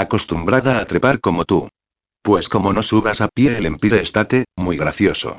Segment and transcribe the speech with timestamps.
[0.00, 1.68] acostumbrada a trepar como tú.
[2.22, 5.38] Pues como no subas a pie el Empire State, muy gracioso.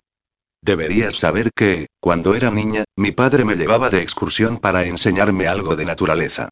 [0.63, 5.75] Deberías saber que, cuando era niña, mi padre me llevaba de excursión para enseñarme algo
[5.75, 6.50] de naturaleza.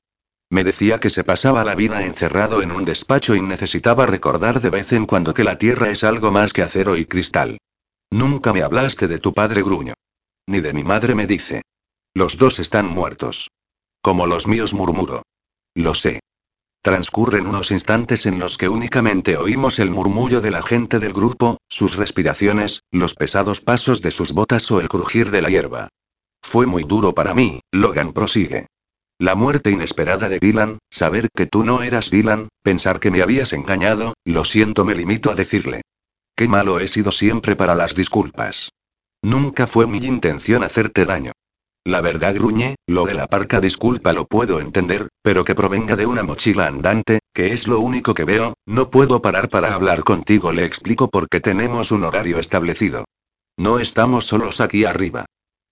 [0.51, 4.71] Me decía que se pasaba la vida encerrado en un despacho y necesitaba recordar de
[4.71, 7.59] vez en cuando que la Tierra es algo más que acero y cristal.
[8.09, 9.93] Nunca me hablaste de tu padre gruño.
[10.47, 11.61] Ni de mi madre me dice.
[12.15, 13.51] Los dos están muertos.
[14.01, 15.21] Como los míos murmuro.
[15.75, 16.19] Lo sé.
[16.81, 21.57] Transcurren unos instantes en los que únicamente oímos el murmullo de la gente del grupo,
[21.67, 25.89] sus respiraciones, los pesados pasos de sus botas o el crujir de la hierba.
[26.41, 28.67] Fue muy duro para mí, Logan prosigue.
[29.17, 33.51] La muerte inesperada de Dylan, saber que tú no eras Dylan, pensar que me habías
[33.51, 35.81] engañado, lo siento, me limito a decirle.
[36.33, 38.69] Qué malo he sido siempre para las disculpas.
[39.21, 41.33] Nunca fue mi intención hacerte daño.
[41.89, 46.05] La verdad gruñe, lo de la parca disculpa lo puedo entender, pero que provenga de
[46.05, 50.53] una mochila andante, que es lo único que veo, no puedo parar para hablar contigo,
[50.53, 53.05] le explico porque tenemos un horario establecido.
[53.57, 55.25] No estamos solos aquí arriba.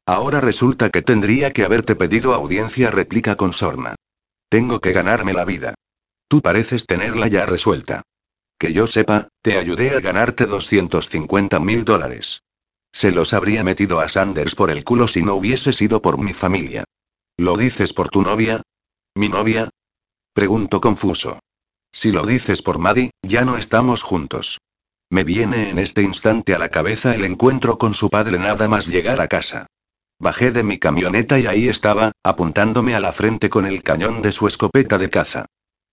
[0.07, 3.93] Ahora resulta que tendría que haberte pedido audiencia, replica con sorna.
[4.49, 5.75] Tengo que ganarme la vida.
[6.27, 8.01] Tú pareces tenerla ya resuelta.
[8.57, 12.41] Que yo sepa, te ayudé a ganarte 250 mil dólares.
[12.91, 16.33] Se los habría metido a Sanders por el culo si no hubiese sido por mi
[16.33, 16.83] familia.
[17.37, 18.61] ¿Lo dices por tu novia?
[19.15, 19.69] ¿Mi novia?
[20.33, 21.39] Pregunto confuso.
[21.91, 24.59] Si lo dices por Maddie, ya no estamos juntos.
[25.09, 28.87] Me viene en este instante a la cabeza el encuentro con su padre nada más
[28.87, 29.67] llegar a casa.
[30.19, 34.31] Bajé de mi camioneta y ahí estaba, apuntándome a la frente con el cañón de
[34.31, 35.45] su escopeta de caza.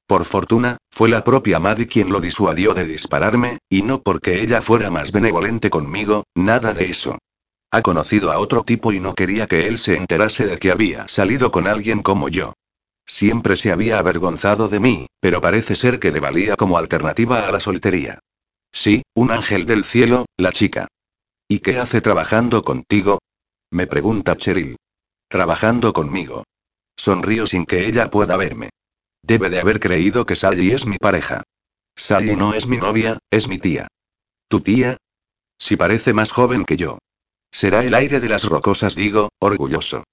[0.07, 4.61] Por fortuna, fue la propia Maddie quien lo disuadió de dispararme, y no porque ella
[4.61, 7.19] fuera más benevolente conmigo, nada de eso.
[7.71, 11.09] Ha conocido a otro tipo y no quería que él se enterase de que había
[11.09, 12.53] salido con alguien como yo.
[13.07, 17.51] Siempre se había avergonzado de mí, pero parece ser que le valía como alternativa a
[17.51, 18.21] la soltería.
[18.73, 20.87] Sí, un ángel del cielo, la chica.
[21.49, 23.21] ¿Y qué hace trabajando contigo?
[23.71, 24.77] Me pregunta Cheryl.
[25.29, 26.45] Trabajando conmigo.
[26.97, 28.71] Sonrío sin que ella pueda verme.
[29.27, 31.45] Debe de haber creído que Sally es mi pareja.
[31.97, 33.89] Sally no es mi novia, es mi tía.
[34.49, 34.99] ¿Tu tía?
[35.59, 36.99] Si parece más joven que yo.
[37.51, 40.05] Será el aire de las rocosas, digo, orgulloso.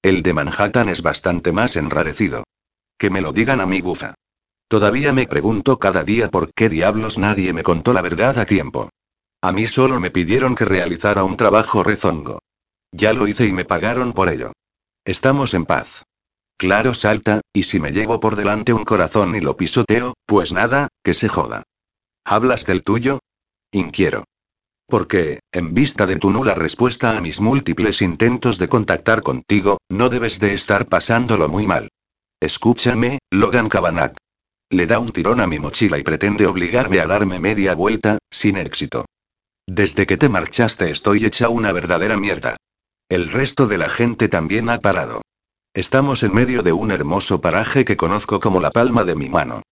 [0.00, 2.44] El de Manhattan es bastante más enrarecido.
[2.98, 4.14] Que me lo digan a mi bufa.
[4.68, 8.90] Todavía me pregunto cada día por qué diablos nadie me contó la verdad a tiempo.
[9.40, 12.38] A mí solo me pidieron que realizara un trabajo rezongo.
[12.92, 14.52] Ya lo hice y me pagaron por ello.
[15.04, 16.04] Estamos en paz.
[16.62, 20.86] Claro salta, y si me llevo por delante un corazón y lo pisoteo, pues nada,
[21.02, 21.64] que se joda.
[22.24, 23.18] ¿Hablas del tuyo?
[23.72, 24.22] Inquiero.
[24.86, 30.08] Porque, en vista de tu nula respuesta a mis múltiples intentos de contactar contigo, no
[30.08, 31.88] debes de estar pasándolo muy mal.
[32.38, 34.14] Escúchame, Logan Kavanagh.
[34.70, 38.56] Le da un tirón a mi mochila y pretende obligarme a darme media vuelta, sin
[38.56, 39.06] éxito.
[39.66, 42.56] Desde que te marchaste estoy hecha una verdadera mierda.
[43.08, 45.22] El resto de la gente también ha parado.
[45.74, 49.62] Estamos en medio de un hermoso paraje que conozco como la palma de mi mano.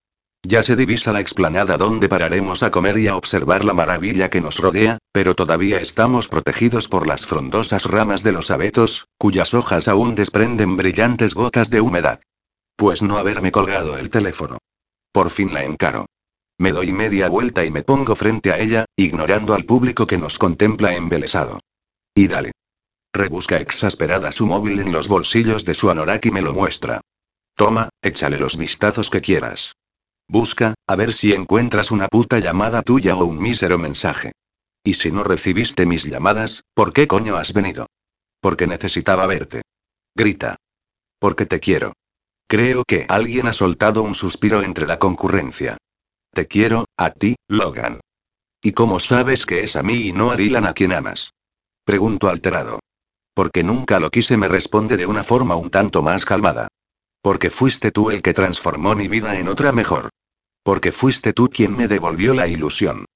[0.43, 4.41] Ya se divisa la explanada donde pararemos a comer y a observar la maravilla que
[4.41, 9.89] nos rodea, pero todavía estamos protegidos por las frondosas ramas de los abetos, cuyas hojas
[9.89, 12.23] aún desprenden brillantes gotas de humedad.
[12.77, 14.57] Pues no haberme colgado el teléfono.
[15.13, 16.07] Por fin la encaro.
[16.57, 20.39] Me doy media vuelta y me pongo frente a ella, ignorando al público que nos
[20.39, 21.61] contempla embelesado.
[22.15, 22.53] Y dale.
[23.13, 27.01] Rebusca exasperada su móvil en los bolsillos de su anorak y me lo muestra.
[27.57, 29.75] Toma, échale los vistazos que quieras.
[30.29, 34.33] Busca, a ver si encuentras una puta llamada tuya o un mísero mensaje.
[34.85, 37.87] Y si no recibiste mis llamadas, ¿por qué coño has venido?
[38.41, 39.63] Porque necesitaba verte.
[40.15, 40.57] Grita.
[41.19, 41.93] Porque te quiero.
[42.47, 45.77] Creo que alguien ha soltado un suspiro entre la concurrencia.
[46.33, 48.01] Te quiero, a ti, Logan.
[48.63, 51.33] ¿Y cómo sabes que es a mí y no a Dylan a quien amas?
[51.85, 52.79] Pregunto alterado.
[53.41, 56.69] Porque nunca lo quise, me responde de una forma un tanto más calmada.
[57.23, 60.11] Porque fuiste tú el que transformó mi vida en otra mejor.
[60.63, 63.07] Porque fuiste tú quien me devolvió la ilusión.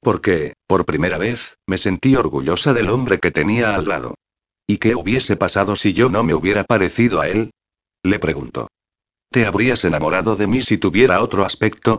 [0.00, 4.14] Porque, por primera vez, me sentí orgullosa del hombre que tenía al lado.
[4.68, 7.50] ¿Y qué hubiese pasado si yo no me hubiera parecido a él?
[8.04, 8.68] Le pregunto.
[9.32, 11.98] ¿Te habrías enamorado de mí si tuviera otro aspecto?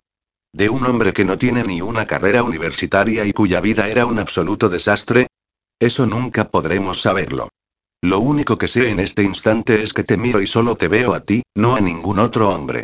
[0.53, 4.19] ¿De un hombre que no tiene ni una carrera universitaria y cuya vida era un
[4.19, 5.27] absoluto desastre?
[5.81, 7.49] Eso nunca podremos saberlo.
[8.03, 11.13] Lo único que sé en este instante es que te miro y solo te veo
[11.13, 12.83] a ti, no a ningún otro hombre.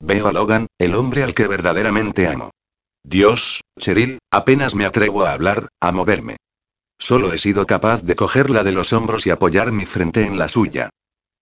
[0.00, 2.50] Veo a Logan, el hombre al que verdaderamente amo.
[3.04, 6.38] Dios, Cheryl, apenas me atrevo a hablar, a moverme.
[6.98, 10.48] Solo he sido capaz de cogerla de los hombros y apoyar mi frente en la
[10.48, 10.90] suya.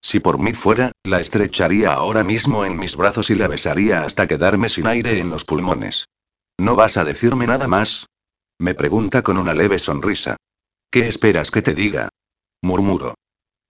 [0.03, 4.27] Si por mí fuera, la estrecharía ahora mismo en mis brazos y la besaría hasta
[4.27, 6.05] quedarme sin aire en los pulmones.
[6.59, 8.05] ¿No vas a decirme nada más?
[8.59, 10.37] Me pregunta con una leve sonrisa.
[10.91, 12.09] ¿Qué esperas que te diga?
[12.61, 13.15] Murmuro.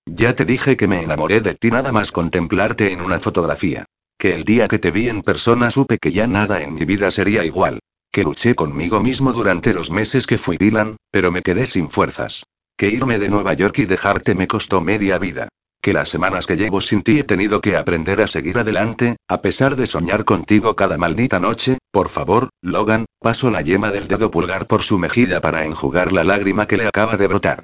[0.05, 3.85] Ya te dije que me enamoré de ti nada más contemplarte en una fotografía.
[4.17, 7.11] Que el día que te vi en persona supe que ya nada en mi vida
[7.11, 7.79] sería igual.
[8.11, 12.43] Que luché conmigo mismo durante los meses que fui Dylan, pero me quedé sin fuerzas.
[12.77, 15.49] Que irme de Nueva York y dejarte me costó media vida.
[15.81, 19.41] Que las semanas que llevo sin ti he tenido que aprender a seguir adelante, a
[19.41, 21.77] pesar de soñar contigo cada maldita noche.
[21.91, 26.23] Por favor, Logan, paso la yema del dedo pulgar por su mejilla para enjugar la
[26.23, 27.63] lágrima que le acaba de brotar.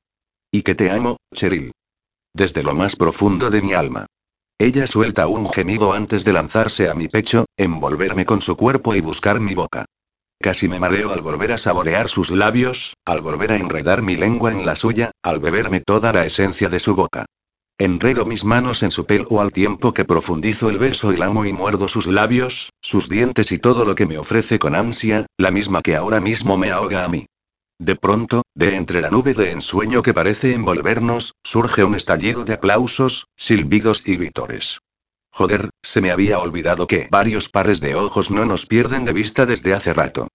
[0.53, 1.71] Y que te amo, Cheryl.
[2.33, 4.07] Desde lo más profundo de mi alma.
[4.59, 8.99] Ella suelta un gemido antes de lanzarse a mi pecho, envolverme con su cuerpo y
[8.99, 9.85] buscar mi boca.
[10.41, 14.51] Casi me mareo al volver a saborear sus labios, al volver a enredar mi lengua
[14.51, 17.25] en la suya, al beberme toda la esencia de su boca.
[17.77, 21.53] Enredo mis manos en su pelo al tiempo que profundizo el beso y lamo y
[21.53, 25.81] muerdo sus labios, sus dientes y todo lo que me ofrece con ansia, la misma
[25.81, 27.25] que ahora mismo me ahoga a mí.
[27.81, 32.53] De pronto, de entre la nube de ensueño que parece envolvernos, surge un estallido de
[32.53, 34.81] aplausos, silbidos y gritores.
[35.31, 39.47] Joder, se me había olvidado que varios pares de ojos no nos pierden de vista
[39.47, 40.27] desde hace rato.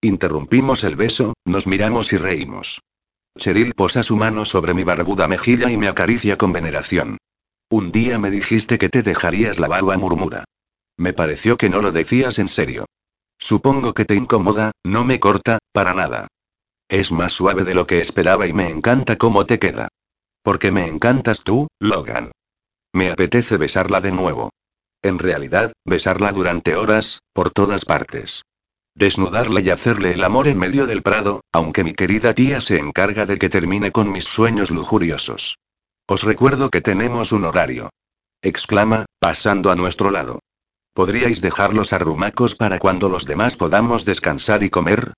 [0.00, 2.82] Interrumpimos el beso, nos miramos y reímos.
[3.36, 7.18] Cheryl posa su mano sobre mi barbuda mejilla y me acaricia con veneración.
[7.68, 10.44] Un día me dijiste que te dejarías la barba, murmura.
[10.96, 12.84] Me pareció que no lo decías en serio.
[13.40, 16.28] Supongo que te incomoda, no me corta, para nada.
[16.92, 19.88] Es más suave de lo que esperaba y me encanta cómo te queda.
[20.42, 22.32] Porque me encantas tú, Logan.
[22.92, 24.50] Me apetece besarla de nuevo.
[25.00, 28.42] En realidad, besarla durante horas, por todas partes.
[28.94, 33.24] Desnudarla y hacerle el amor en medio del prado, aunque mi querida tía se encarga
[33.24, 35.56] de que termine con mis sueños lujuriosos.
[36.06, 37.88] Os recuerdo que tenemos un horario.
[38.42, 40.40] Exclama, pasando a nuestro lado.
[40.92, 45.14] ¿Podríais dejar los arrumacos para cuando los demás podamos descansar y comer?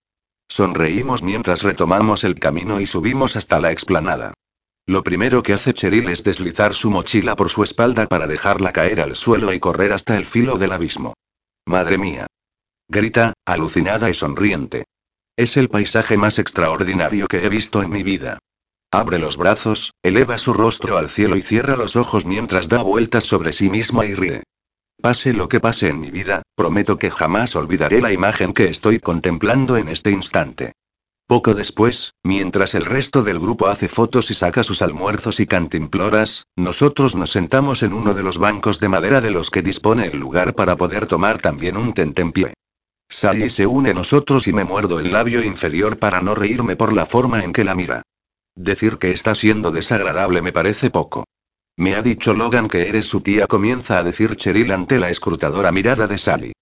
[0.49, 4.35] Sonreímos mientras retomamos el camino y subimos hasta la explanada.
[4.87, 9.01] Lo primero que hace Cheryl es deslizar su mochila por su espalda para dejarla caer
[9.01, 11.15] al suelo y correr hasta el filo del abismo.
[11.67, 12.27] Madre mía.
[12.89, 14.85] Grita, alucinada y sonriente.
[15.37, 18.39] Es el paisaje más extraordinario que he visto en mi vida.
[18.93, 23.25] Abre los brazos, eleva su rostro al cielo y cierra los ojos mientras da vueltas
[23.25, 24.43] sobre sí misma y ríe.
[25.01, 29.01] Pase lo que pase en mi vida, prometo que jamás olvidaré la imagen que estoy
[29.01, 30.73] contemplando en este instante.
[31.27, 36.47] Poco después, mientras el resto del grupo hace fotos y saca sus almuerzos y cantimploras,
[36.55, 40.19] nosotros nos sentamos en uno de los bancos de madera de los que dispone el
[40.19, 42.53] lugar para poder tomar también un tentempié.
[43.09, 46.93] Sally se une a nosotros y me muerdo el labio inferior para no reírme por
[46.93, 48.03] la forma en que la mira.
[48.55, 51.25] Decir que está siendo desagradable me parece poco.
[51.77, 55.73] Me ha dicho Logan que eres su tía, comienza a decir Cheryl ante la escrutadora
[55.73, 56.53] mirada de Sally.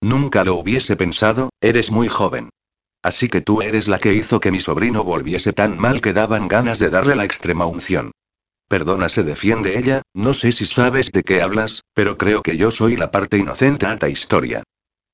[0.00, 2.50] Nunca lo hubiese pensado, eres muy joven.
[3.02, 6.48] Así que tú eres la que hizo que mi sobrino volviese tan mal que daban
[6.48, 8.12] ganas de darle la extrema unción.
[8.68, 12.70] Perdona, se defiende ella, no sé si sabes de qué hablas, pero creo que yo
[12.70, 14.62] soy la parte inocente a esta historia.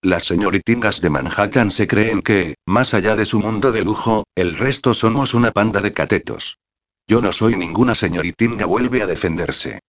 [0.02, 4.58] Las señoritingas de Manhattan se creen que, más allá de su mundo de lujo, el
[4.58, 6.58] resto somos una panda de catetos.
[7.08, 9.80] Yo no soy ninguna señoritinga, vuelve a defenderse.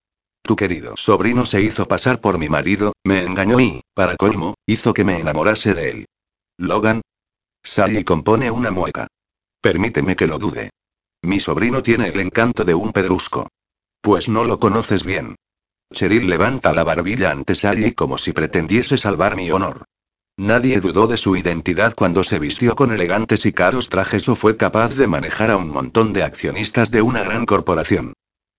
[0.44, 4.94] Tu querido sobrino se hizo pasar por mi marido, me engañó y, para colmo, hizo
[4.94, 6.06] que me enamorase de él.
[6.58, 7.02] Logan.
[7.64, 9.08] Sally compone una mueca.
[9.62, 10.70] Permíteme que lo dude.
[11.24, 13.48] Mi sobrino tiene el encanto de un pedrusco.
[14.00, 15.36] Pues no lo conoces bien.
[15.92, 19.86] Cheryl levanta la barbilla ante Sally como si pretendiese salvar mi honor.
[20.40, 24.56] Nadie dudó de su identidad cuando se vistió con elegantes y caros trajes o fue
[24.56, 28.14] capaz de manejar a un montón de accionistas de una gran corporación.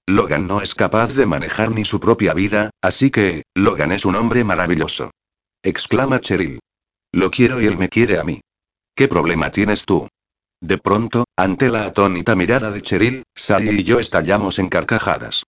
[0.08, 4.16] Logan no es capaz de manejar ni su propia vida, así que, Logan es un
[4.16, 5.12] hombre maravilloso.
[5.62, 6.58] Exclama Cheryl.
[7.12, 8.40] Lo quiero y él me quiere a mí.
[8.97, 10.08] ¿Qué problema tienes tú?
[10.61, 15.44] De pronto, ante la atónita mirada de Cheryl, Sally y yo estallamos en carcajadas.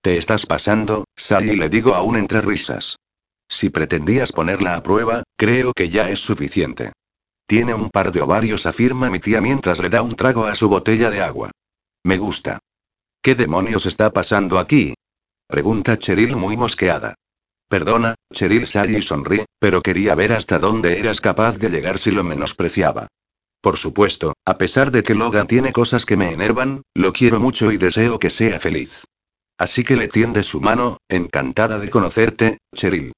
[0.00, 2.98] Te estás pasando, Sally le digo aún entre risas.
[3.52, 6.92] Si pretendías ponerla a prueba, creo que ya es suficiente.
[7.46, 10.70] Tiene un par de ovarios, afirma mi tía mientras le da un trago a su
[10.70, 11.50] botella de agua.
[12.02, 12.60] Me gusta.
[13.20, 14.94] ¿Qué demonios está pasando aquí?
[15.46, 17.14] Pregunta Cheryl muy mosqueada.
[17.68, 22.24] Perdona, Cheryl Sally sonríe, pero quería ver hasta dónde eras capaz de llegar si lo
[22.24, 23.08] menospreciaba.
[23.60, 27.70] Por supuesto, a pesar de que Logan tiene cosas que me enervan, lo quiero mucho
[27.70, 29.04] y deseo que sea feliz.
[29.58, 33.12] Así que le tiende su mano, encantada de conocerte, Cheryl.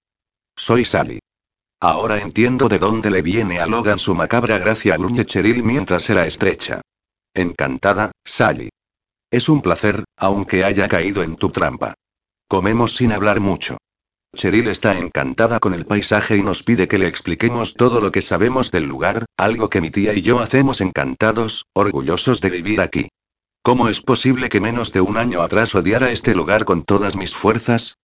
[0.57, 1.19] Soy Sally.
[1.81, 6.15] Ahora entiendo de dónde le viene a Logan su macabra gracia, gruñe Cheryl mientras se
[6.15, 6.81] la estrecha.
[7.35, 8.71] Encantada, Sally.
[9.31, 11.95] Es un placer, aunque haya caído en tu trampa.
[12.49, 13.79] Comemos sin hablar mucho.
[14.35, 18.23] Cheryl está encantada con el paisaje y nos pide que le expliquemos todo lo que
[18.23, 23.09] sabemos del lugar, algo que mi tía y yo hacemos encantados, orgullosos de vivir aquí.
[23.63, 27.35] ¿Cómo es posible que menos de un año atrás odiara este lugar con todas mis
[27.35, 27.97] fuerzas?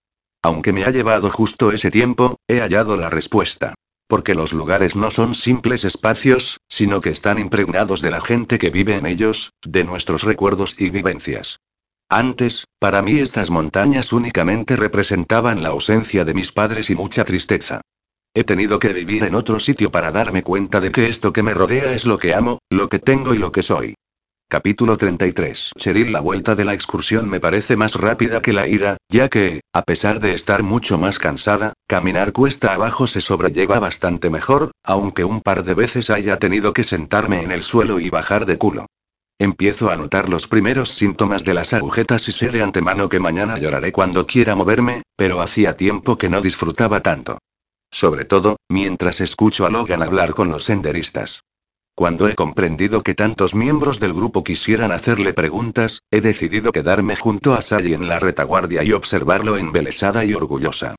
[0.43, 3.75] Aunque me ha llevado justo ese tiempo, he hallado la respuesta.
[4.07, 8.71] Porque los lugares no son simples espacios, sino que están impregnados de la gente que
[8.71, 11.61] vive en ellos, de nuestros recuerdos y vivencias.
[12.09, 17.83] Antes, para mí estas montañas únicamente representaban la ausencia de mis padres y mucha tristeza.
[18.35, 21.55] He tenido que vivir en otro sitio para darme cuenta de que esto que me
[21.55, 23.95] rodea es lo que amo, lo que tengo y lo que soy.
[24.53, 25.75] Capítulo 33.
[25.79, 29.61] Cheryl La vuelta de la excursión me parece más rápida que la ida, ya que,
[29.73, 35.23] a pesar de estar mucho más cansada, caminar cuesta abajo se sobrelleva bastante mejor, aunque
[35.23, 38.87] un par de veces haya tenido que sentarme en el suelo y bajar de culo.
[39.39, 43.57] Empiezo a notar los primeros síntomas de las agujetas y sé de antemano que mañana
[43.57, 47.39] lloraré cuando quiera moverme, pero hacía tiempo que no disfrutaba tanto.
[47.93, 51.45] Sobre todo, mientras escucho a Logan hablar con los senderistas.
[51.95, 57.55] Cuando he comprendido que tantos miembros del grupo quisieran hacerle preguntas, he decidido quedarme junto
[57.55, 60.95] a Sally en la retaguardia y observarlo embelesada y orgullosa.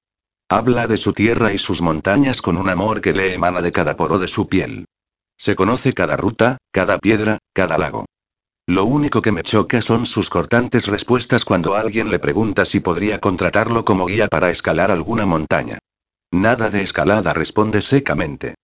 [0.50, 3.96] Habla de su tierra y sus montañas con un amor que le emana de cada
[3.96, 4.86] poro de su piel.
[5.38, 8.06] Se conoce cada ruta, cada piedra, cada lago.
[8.68, 13.20] Lo único que me choca son sus cortantes respuestas cuando alguien le pregunta si podría
[13.20, 15.80] contratarlo como guía para escalar alguna montaña.
[16.32, 18.56] Nada de escalada responde secamente.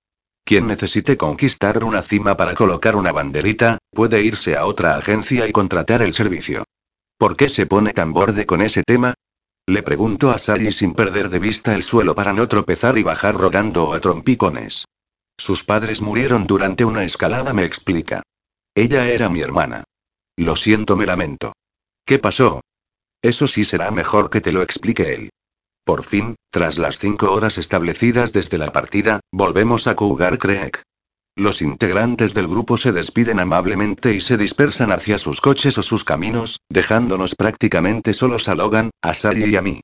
[0.48, 5.51] Quien necesite conquistar una cima para colocar una banderita, puede irse a otra agencia y
[5.51, 6.63] contratar el servicio.
[7.18, 9.13] ¿Por qué se pone tan borde con ese tema?
[9.68, 13.36] Le pregunto a Sally sin perder de vista el suelo para no tropezar y bajar
[13.36, 14.86] rodando a trompicones.
[15.38, 18.24] Sus padres murieron durante una escalada, me explica.
[18.74, 19.84] Ella era mi hermana.
[20.38, 21.51] Lo siento, me lamento.
[22.06, 22.62] ¿Qué pasó?
[23.22, 25.30] Eso sí será mejor que te lo explique él.
[25.88, 30.84] Por fin, tras las cinco horas establecidas desde la partida, volvemos a Cougar Creek.
[31.34, 36.03] Los integrantes del grupo se despiden amablemente y se dispersan hacia sus coches o sus
[36.03, 39.79] caminos, dejándonos prácticamente solos a Logan, a Sally y a mí.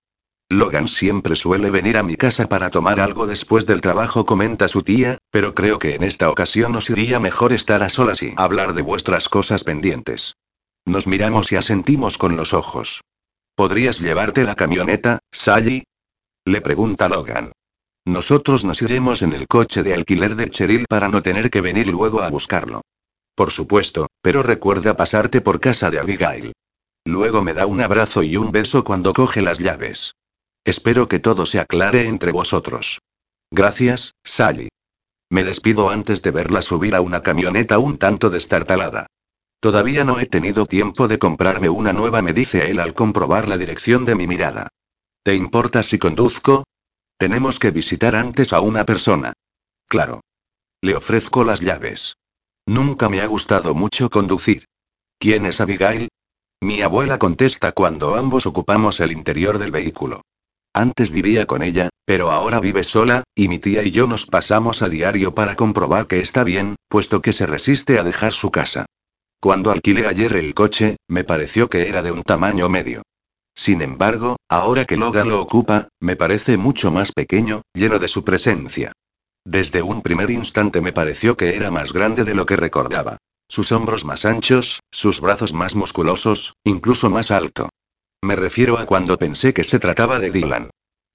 [0.49, 4.81] Logan siempre suele venir a mi casa para tomar algo después del trabajo, comenta su
[4.81, 8.73] tía, pero creo que en esta ocasión nos iría mejor estar a solas y hablar
[8.73, 10.35] de vuestras cosas pendientes.
[10.83, 12.99] Nos miramos y asentimos con los ojos.
[13.55, 15.85] ¿Podrías llevarte la camioneta, Sally?
[16.45, 17.53] Le pregunta Logan.
[18.05, 21.87] Nosotros nos iremos en el coche de alquiler de Cheryl para no tener que venir
[21.87, 22.81] luego a buscarlo.
[23.33, 26.51] Por supuesto, pero recuerda pasarte por casa de Abigail.
[27.05, 30.15] Luego me da un abrazo y un beso cuando coge las llaves.
[30.65, 32.99] Espero que todo se aclare entre vosotros.
[33.49, 34.67] Gracias, Sally.
[35.29, 39.07] Me despido antes de verla subir a una camioneta un tanto destartalada.
[39.61, 43.57] Todavía no he tenido tiempo de comprarme una nueva, me dice él al comprobar la
[43.57, 44.67] dirección de mi mirada.
[45.23, 46.65] ¿Te importa si conduzco?
[47.17, 49.31] Tenemos que visitar antes a una persona.
[49.87, 50.19] Claro.
[50.81, 52.17] Le ofrezco las llaves.
[52.65, 54.65] Nunca me ha gustado mucho conducir.
[55.19, 56.09] ¿Quién es Abigail?
[56.61, 60.23] Mi abuela contesta cuando ambos ocupamos el interior del vehículo.
[60.73, 64.81] Antes vivía con ella, pero ahora vive sola, y mi tía y yo nos pasamos
[64.81, 68.87] a diario para comprobar que está bien, puesto que se resiste a dejar su casa.
[69.39, 73.03] Cuando alquilé ayer el coche, me pareció que era de un tamaño medio.
[73.55, 78.23] Sin embargo, ahora que Logan lo ocupa, me parece mucho más pequeño, lleno de su
[78.23, 78.91] presencia.
[79.45, 83.17] Desde un primer instante me pareció que era más grande de lo que recordaba.
[83.49, 87.69] Sus hombros más anchos, sus brazos más musculosos, incluso más alto.
[88.23, 90.69] Me refiero a cuando pensé que se trataba de Dylan.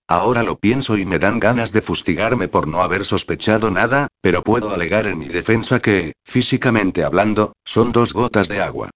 [0.07, 4.43] Ahora lo pienso y me dan ganas de fustigarme por no haber sospechado nada, pero
[4.43, 8.91] puedo alegar en mi defensa que, físicamente hablando, son dos gotas de agua.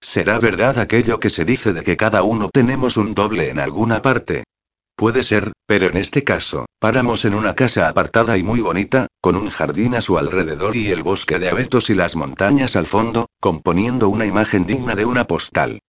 [0.00, 4.02] ¿Será verdad aquello que se dice de que cada uno tenemos un doble en alguna
[4.02, 4.44] parte?
[4.96, 9.36] Puede ser, pero en este caso, paramos en una casa apartada y muy bonita, con
[9.36, 13.26] un jardín a su alrededor y el bosque de abetos y las montañas al fondo,
[13.40, 15.80] componiendo una imagen digna de una postal.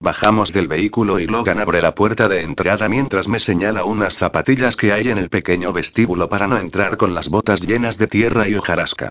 [0.00, 4.76] Bajamos del vehículo y Logan abre la puerta de entrada mientras me señala unas zapatillas
[4.76, 8.48] que hay en el pequeño vestíbulo para no entrar con las botas llenas de tierra
[8.48, 9.10] y hojarasca.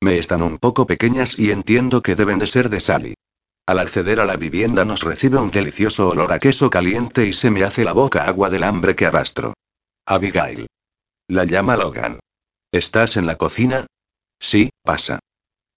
[0.00, 3.14] Me están un poco pequeñas y entiendo que deben de ser de Sally.
[3.66, 7.50] Al acceder a la vivienda nos recibe un delicioso olor a queso caliente y se
[7.50, 9.54] me hace la boca agua del hambre que arrastro.
[10.04, 10.66] Abigail.
[11.28, 12.18] La llama Logan.
[12.72, 13.86] ¿Estás en la cocina?
[14.40, 15.20] Sí, pasa.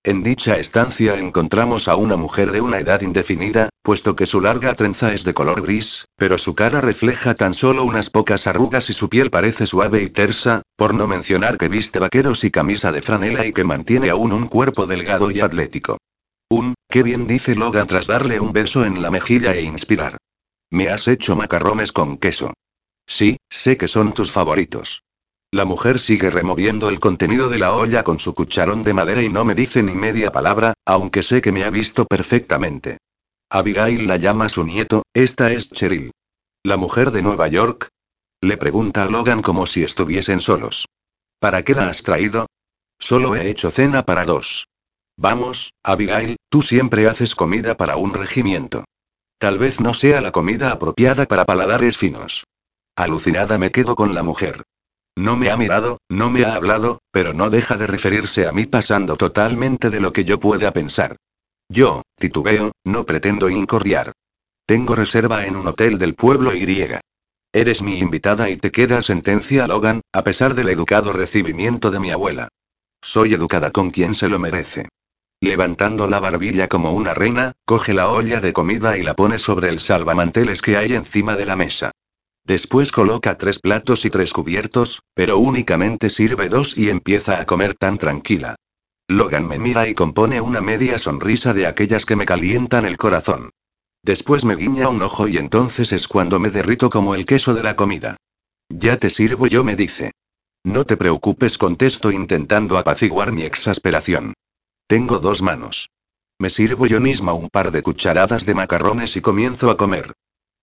[0.04, 4.74] En dicha estancia encontramos a una mujer de una edad indefinida, puesto que su larga
[4.74, 8.94] trenza es de color gris, pero su cara refleja tan solo unas pocas arrugas y
[8.94, 13.02] su piel parece suave y tersa, por no mencionar que viste vaqueros y camisa de
[13.04, 15.98] franela y que mantiene aún un cuerpo delgado y atlético.
[16.50, 20.16] Un, qué bien dice Logan tras darle un beso en la mejilla e inspirar.
[20.72, 22.54] Me has hecho macarrones con queso.
[23.06, 25.04] Sí, sé que son tus favoritos.
[25.52, 29.28] La mujer sigue removiendo el contenido de la olla con su cucharón de madera y
[29.28, 33.00] no me dice ni media palabra, aunque sé que me ha visto perfectamente.
[33.50, 36.12] Abigail la llama su nieto, esta es Cheryl.
[36.64, 37.90] ¿La mujer de Nueva York?
[38.40, 40.86] Le pregunta a Logan como si estuviesen solos.
[41.42, 42.46] ¿Para qué la has traído?
[42.98, 44.70] Solo he hecho cena para dos.
[45.18, 48.84] Vamos, Abigail, tú siempre haces comida para un regimiento.
[49.38, 52.44] Tal vez no sea la comida apropiada para paladares finos.
[52.96, 54.64] Alucinada me quedo con la mujer.
[55.18, 58.66] No me ha mirado, no me ha hablado, pero no deja de referirse a mí
[58.66, 61.16] pasando totalmente de lo que yo pueda pensar.
[61.70, 64.12] Yo, titubeo, no pretendo incordiar.
[64.66, 66.66] Tengo reserva en un hotel del pueblo Y.
[67.54, 72.12] Eres mi invitada y te queda sentencia Logan, a pesar del educado recibimiento de mi
[72.12, 72.50] abuela.
[73.02, 74.90] Soy educada con quien se lo merece.
[75.46, 79.70] Levantando la barbilla como una reina, coge la olla de comida y la pone sobre
[79.70, 81.92] el salvamanteles que hay encima de la mesa.
[82.44, 87.76] Después coloca tres platos y tres cubiertos, pero únicamente sirve dos y empieza a comer
[87.76, 88.56] tan tranquila.
[89.08, 93.52] Logan me mira y compone una media sonrisa de aquellas que me calientan el corazón.
[94.02, 97.62] Después me guiña un ojo y entonces es cuando me derrito como el queso de
[97.62, 98.18] la comida.
[98.70, 100.10] Ya te sirvo yo, me dice.
[100.64, 104.34] No te preocupes, contesto intentando apaciguar mi exasperación.
[104.88, 105.90] Tengo dos manos.
[106.40, 110.14] Me sirvo yo misma un par de cucharadas de macarrones y comienzo a comer.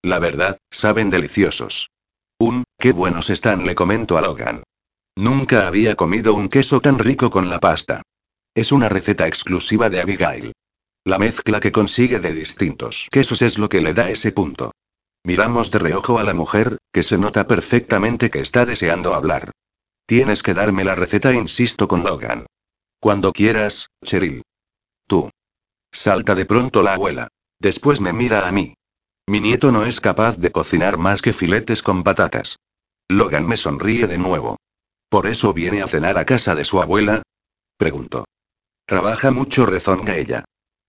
[0.02, 1.90] La verdad, saben deliciosos.
[2.38, 4.62] Un, qué buenos están, le comento a Logan.
[5.16, 8.02] Nunca había comido un queso tan rico con la pasta.
[8.54, 10.52] Es una receta exclusiva de Abigail.
[11.04, 14.70] La mezcla que consigue de distintos quesos es lo que le da ese punto.
[15.24, 19.50] Miramos de reojo a la mujer, que se nota perfectamente que está deseando hablar.
[20.06, 22.46] Tienes que darme la receta, insisto con Logan.
[23.02, 24.42] Cuando quieras, Cheryl.
[25.08, 25.28] Tú.
[25.92, 27.26] Salta de pronto la abuela.
[27.58, 28.74] Después me mira a mí.
[29.26, 32.60] Mi nieto no es capaz de cocinar más que filetes con patatas.
[33.08, 34.56] Logan me sonríe de nuevo.
[35.08, 37.22] ¿Por eso viene a cenar a casa de su abuela?
[37.76, 38.24] Pregunto.
[38.86, 40.44] Trabaja mucho, rezonga ella.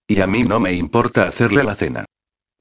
[0.05, 2.05] Y a mí no me importa hacerle la cena.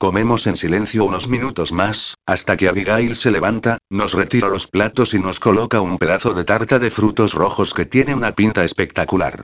[0.02, 5.14] Comemos en silencio unos minutos más, hasta que Abigail se levanta, nos retira los platos
[5.14, 9.42] y nos coloca un pedazo de tarta de frutos rojos que tiene una pinta espectacular.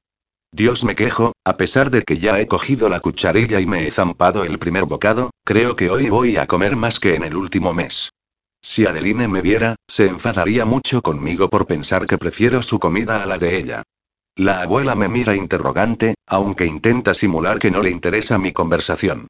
[0.50, 3.92] Dios me quejo, a pesar de que ya he cogido la cucharilla y me he
[3.92, 7.72] zampado el primer bocado, creo que hoy voy a comer más que en el último
[7.72, 8.10] mes.
[8.60, 13.26] Si Adeline me viera, se enfadaría mucho conmigo por pensar que prefiero su comida a
[13.26, 13.84] la de ella.
[14.34, 19.28] La abuela me mira interrogante, aunque intenta simular que no le interesa mi conversación.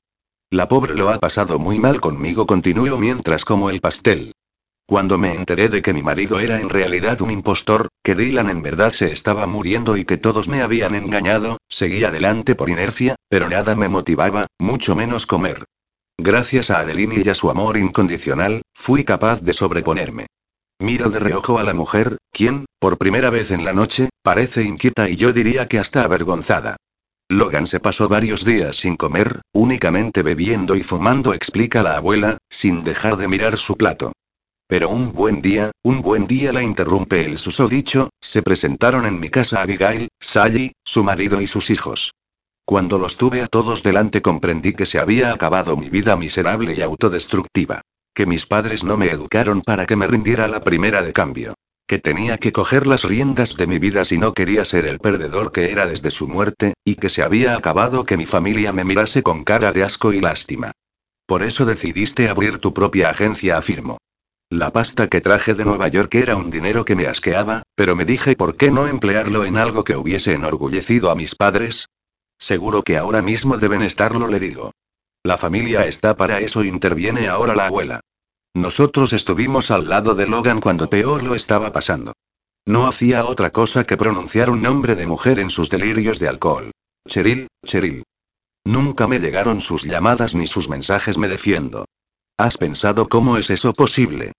[0.50, 4.32] La pobre lo ha pasado muy mal conmigo, continúo mientras como el pastel.
[4.86, 8.62] Cuando me enteré de que mi marido era en realidad un impostor, que Dylan en
[8.62, 13.50] verdad se estaba muriendo y que todos me habían engañado, seguí adelante por inercia, pero
[13.50, 15.64] nada me motivaba, mucho menos comer.
[16.16, 20.28] Gracias a Adeline y a su amor incondicional, fui capaz de sobreponerme.
[20.80, 25.10] Miro de reojo a la mujer, quien, por primera vez en la noche, parece inquieta
[25.10, 26.78] y yo diría que hasta avergonzada.
[27.30, 32.82] Logan se pasó varios días sin comer, únicamente bebiendo y fumando, explica la abuela, sin
[32.82, 34.12] dejar de mirar su plato.
[34.66, 39.28] Pero un buen día, un buen día la interrumpe el susodicho, se presentaron en mi
[39.28, 42.12] casa Abigail, Sally, su marido y sus hijos.
[42.64, 46.82] Cuando los tuve a todos delante comprendí que se había acabado mi vida miserable y
[46.82, 47.82] autodestructiva
[48.18, 51.54] que mis padres no me educaron para que me rindiera la primera de cambio.
[51.88, 55.52] Que tenía que coger las riendas de mi vida si no quería ser el perdedor
[55.52, 59.22] que era desde su muerte, y que se había acabado que mi familia me mirase
[59.22, 60.72] con cara de asco y lástima.
[61.24, 63.96] Por eso decidiste abrir tu propia agencia, afirmo.
[64.50, 68.04] La pasta que traje de Nueva York era un dinero que me asqueaba, pero me
[68.04, 71.86] dije por qué no emplearlo en algo que hubiese enorgullecido a mis padres.
[72.38, 74.72] Seguro que ahora mismo deben estarlo, le digo.
[75.22, 78.00] La familia está para eso, interviene ahora la abuela.
[78.54, 82.12] Nosotros estuvimos al lado de Logan cuando peor lo estaba pasando.
[82.66, 86.70] No hacía otra cosa que pronunciar un nombre de mujer en sus delirios de alcohol.
[87.08, 88.02] Cheryl, Cheryl.
[88.64, 91.86] Nunca me llegaron sus llamadas ni sus mensajes me defiendo.
[92.36, 94.32] ¿Has pensado cómo es eso posible?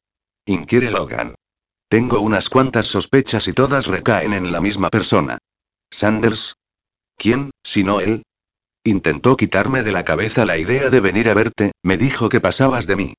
[0.45, 1.35] Inquiere Logan.
[1.89, 5.39] Tengo unas cuantas sospechas y todas recaen en la misma persona.
[5.89, 6.55] Sanders.
[7.17, 8.23] ¿Quién, si no él?
[8.83, 12.85] Intentó quitarme de la cabeza la idea de venir a verte, me dijo que pasabas
[12.85, 13.13] de mí.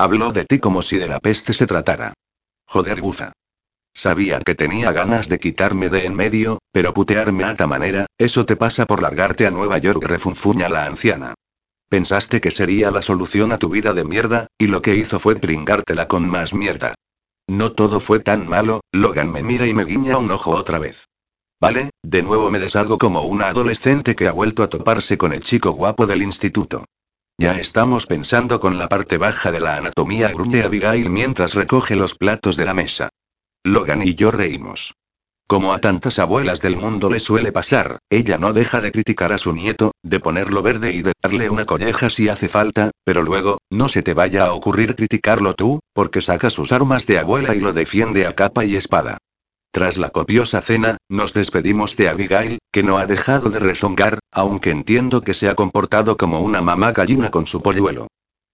[0.00, 2.14] Habló de ti como si de la peste se tratara.
[2.66, 3.32] Joder, bufa.
[3.92, 8.46] Sabía que tenía ganas de quitarme de en medio, pero putearme a ta manera, eso
[8.46, 11.34] te pasa por largarte a Nueva York, refunfuña la anciana.
[11.90, 15.36] Pensaste que sería la solución a tu vida de mierda, y lo que hizo fue
[15.36, 16.94] pringártela con más mierda.
[17.46, 21.04] No todo fue tan malo, Logan me mira y me guiña un ojo otra vez.
[21.60, 25.42] Vale, de nuevo me deshago como una adolescente que ha vuelto a toparse con el
[25.42, 26.86] chico guapo del instituto.
[27.40, 32.14] Ya estamos pensando con la parte baja de la anatomía, gruñe Abigail mientras recoge los
[32.14, 33.08] platos de la mesa.
[33.64, 34.92] Logan y yo reímos.
[35.48, 39.38] Como a tantas abuelas del mundo le suele pasar, ella no deja de criticar a
[39.38, 43.56] su nieto, de ponerlo verde y de darle una colleja si hace falta, pero luego,
[43.70, 47.60] no se te vaya a ocurrir criticarlo tú, porque saca sus armas de abuela y
[47.60, 49.16] lo defiende a capa y espada.
[49.72, 54.70] Tras la copiosa cena, nos despedimos de Abigail, que no ha dejado de rezongar, aunque
[54.70, 58.08] entiendo que se ha comportado como una mamá gallina con su polluelo.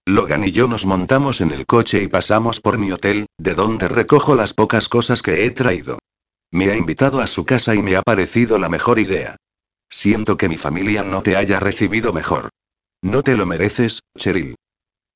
[0.05, 3.89] Logan y yo nos montamos en el coche y pasamos por mi hotel, de donde
[3.89, 5.99] recojo las pocas cosas que he traído.
[6.53, 9.37] Me ha invitado a su casa y me ha parecido la mejor idea.
[9.89, 12.51] Siento que mi familia no te haya recibido mejor.
[13.03, 14.55] No te lo mereces, Cheryl.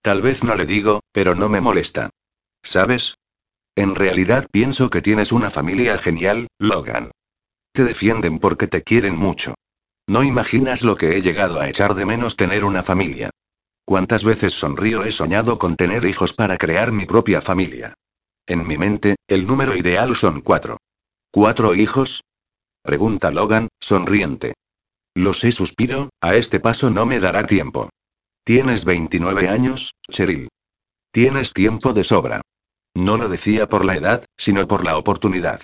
[0.03, 2.11] Tal vez no le digo, pero no me molesta.
[2.63, 3.15] ¿Sabes?
[3.81, 7.12] En realidad pienso que tienes una familia genial, Logan.
[7.73, 9.55] Te defienden porque te quieren mucho.
[10.07, 13.31] No imaginas lo que he llegado a echar de menos tener una familia.
[13.87, 17.95] ¿Cuántas veces sonrío he soñado con tener hijos para crear mi propia familia?
[18.47, 20.77] En mi mente, el número ideal son cuatro.
[21.31, 22.23] ¿Cuatro hijos?
[22.83, 24.53] Pregunta Logan, sonriente.
[25.14, 27.88] Lo sé, suspiro, a este paso no me dará tiempo.
[28.45, 30.49] Tienes 29 años, Cheryl.
[31.12, 32.43] Tienes tiempo de sobra.
[32.94, 35.62] No lo decía por la edad, sino por la oportunidad.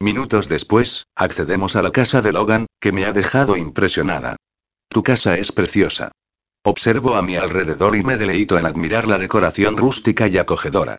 [0.00, 4.36] Minutos después, accedemos a la casa de Logan, que me ha dejado impresionada.
[4.88, 6.12] Tu casa es preciosa.
[6.64, 10.98] Observo a mi alrededor y me deleito en admirar la decoración rústica y acogedora.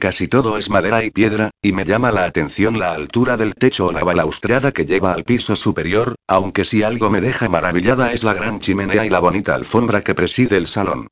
[0.00, 3.86] Casi todo es madera y piedra, y me llama la atención la altura del techo
[3.86, 8.22] o la balaustrada que lleva al piso superior, aunque si algo me deja maravillada es
[8.22, 11.08] la gran chimenea y la bonita alfombra que preside el salón.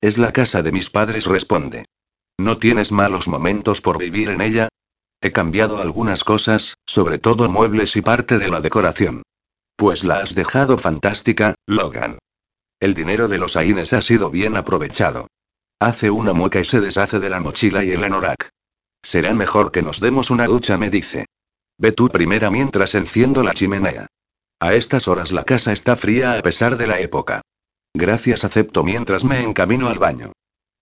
[0.00, 1.86] Es la casa de mis padres, responde.
[2.40, 4.68] ¿No tienes malos momentos por vivir en ella?
[5.20, 9.22] He cambiado algunas cosas, sobre todo muebles y parte de la decoración.
[9.74, 12.18] Pues la has dejado fantástica, Logan.
[12.78, 15.26] El dinero de los Aines ha sido bien aprovechado.
[15.80, 18.50] Hace una mueca y se deshace de la mochila y el anorak.
[19.02, 21.26] Será mejor que nos demos una ducha, me dice.
[21.76, 24.06] Ve tú primera mientras enciendo la chimenea.
[24.60, 27.42] A estas horas la casa está fría a pesar de la época.
[27.94, 30.32] Gracias, acepto mientras me encamino al baño.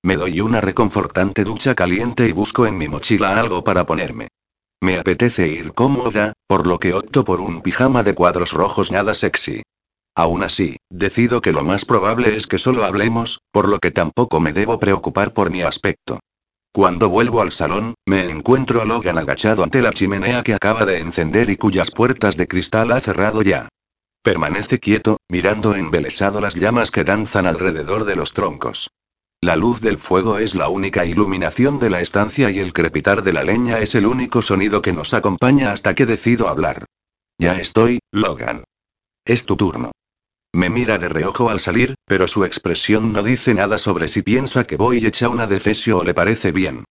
[0.02, 4.28] Me doy una reconfortante ducha caliente y busco en mi mochila algo para ponerme.
[4.80, 9.14] Me apetece ir cómoda, por lo que opto por un pijama de cuadros rojos nada
[9.14, 9.62] sexy.
[10.14, 14.40] Aún así, decido que lo más probable es que solo hablemos, por lo que tampoco
[14.40, 16.20] me debo preocupar por mi aspecto.
[16.72, 20.98] Cuando vuelvo al salón, me encuentro a Logan agachado ante la chimenea que acaba de
[20.98, 23.68] encender y cuyas puertas de cristal ha cerrado ya.
[24.22, 28.90] Permanece quieto, mirando embelesado las llamas que danzan alrededor de los troncos.
[29.46, 33.32] La luz del fuego es la única iluminación de la estancia y el crepitar de
[33.32, 36.84] la leña es el único sonido que nos acompaña hasta que decido hablar.
[37.38, 38.64] Ya estoy, Logan.
[39.24, 39.92] Es tu turno.
[40.52, 44.64] Me mira de reojo al salir, pero su expresión no dice nada sobre si piensa
[44.64, 46.84] que voy hecha una defesio o le parece bien.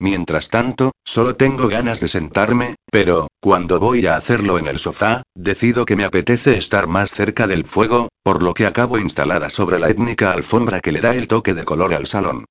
[0.00, 5.22] Mientras tanto, solo tengo ganas de sentarme, pero, cuando voy a hacerlo en el sofá,
[5.34, 9.80] decido que me apetece estar más cerca del fuego, por lo que acabo instalada sobre
[9.80, 12.44] la étnica alfombra que le da el toque de color al salón.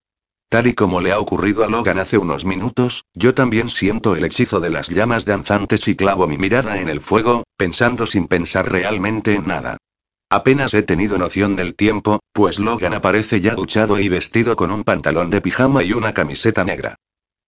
[0.50, 4.26] Tal y como le ha ocurrido a Logan hace unos minutos, yo también siento el
[4.26, 8.72] hechizo de las llamas danzantes y clavo mi mirada en el fuego, pensando sin pensar
[8.72, 9.78] realmente en nada.
[10.30, 14.84] Apenas he tenido noción del tiempo, pues Logan aparece ya duchado y vestido con un
[14.84, 16.96] pantalón de pijama y una camiseta negra.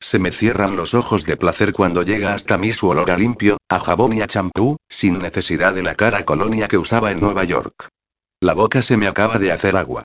[0.01, 3.57] Se me cierran los ojos de placer cuando llega hasta mí su olor a limpio,
[3.69, 7.43] a jabón y a champú, sin necesidad de la cara colonia que usaba en Nueva
[7.43, 7.89] York.
[8.41, 10.03] La boca se me acaba de hacer agua.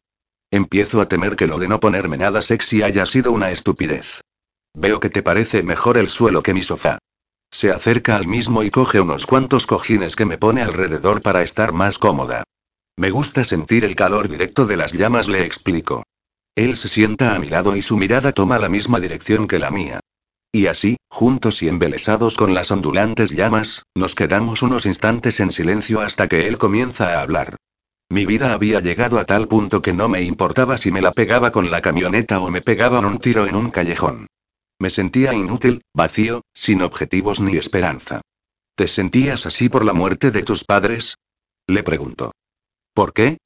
[0.50, 4.20] Empiezo a temer que lo de no ponerme nada sexy haya sido una estupidez.
[4.74, 6.98] Veo que te parece mejor el suelo que mi sofá.
[7.52, 11.72] Se acerca al mismo y coge unos cuantos cojines que me pone alrededor para estar
[11.72, 12.42] más cómoda.
[12.96, 16.02] Me gusta sentir el calor directo de las llamas, le explico.
[16.56, 19.70] Él se sienta a mi lado y su mirada toma la misma dirección que la
[19.70, 20.00] mía.
[20.52, 26.00] Y así, juntos y embelesados con las ondulantes llamas, nos quedamos unos instantes en silencio
[26.00, 27.56] hasta que él comienza a hablar.
[28.08, 31.50] Mi vida había llegado a tal punto que no me importaba si me la pegaba
[31.50, 34.28] con la camioneta o me pegaban un tiro en un callejón.
[34.78, 38.20] Me sentía inútil, vacío, sin objetivos ni esperanza.
[38.76, 41.16] ¿Te sentías así por la muerte de tus padres?
[41.66, 42.32] Le pregunto.
[42.92, 43.38] ¿Por qué?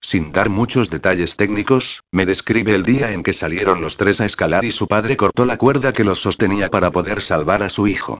[0.00, 4.24] Sin dar muchos detalles técnicos, me describe el día en que salieron los tres a
[4.24, 7.86] escalar y su padre cortó la cuerda que los sostenía para poder salvar a su
[7.86, 8.18] hijo.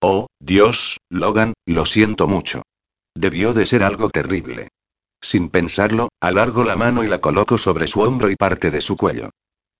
[0.00, 2.62] Oh, Dios, Logan, lo siento mucho.
[3.14, 4.68] Debió de ser algo terrible.
[5.20, 8.96] Sin pensarlo, alargo la mano y la coloco sobre su hombro y parte de su
[8.96, 9.30] cuello.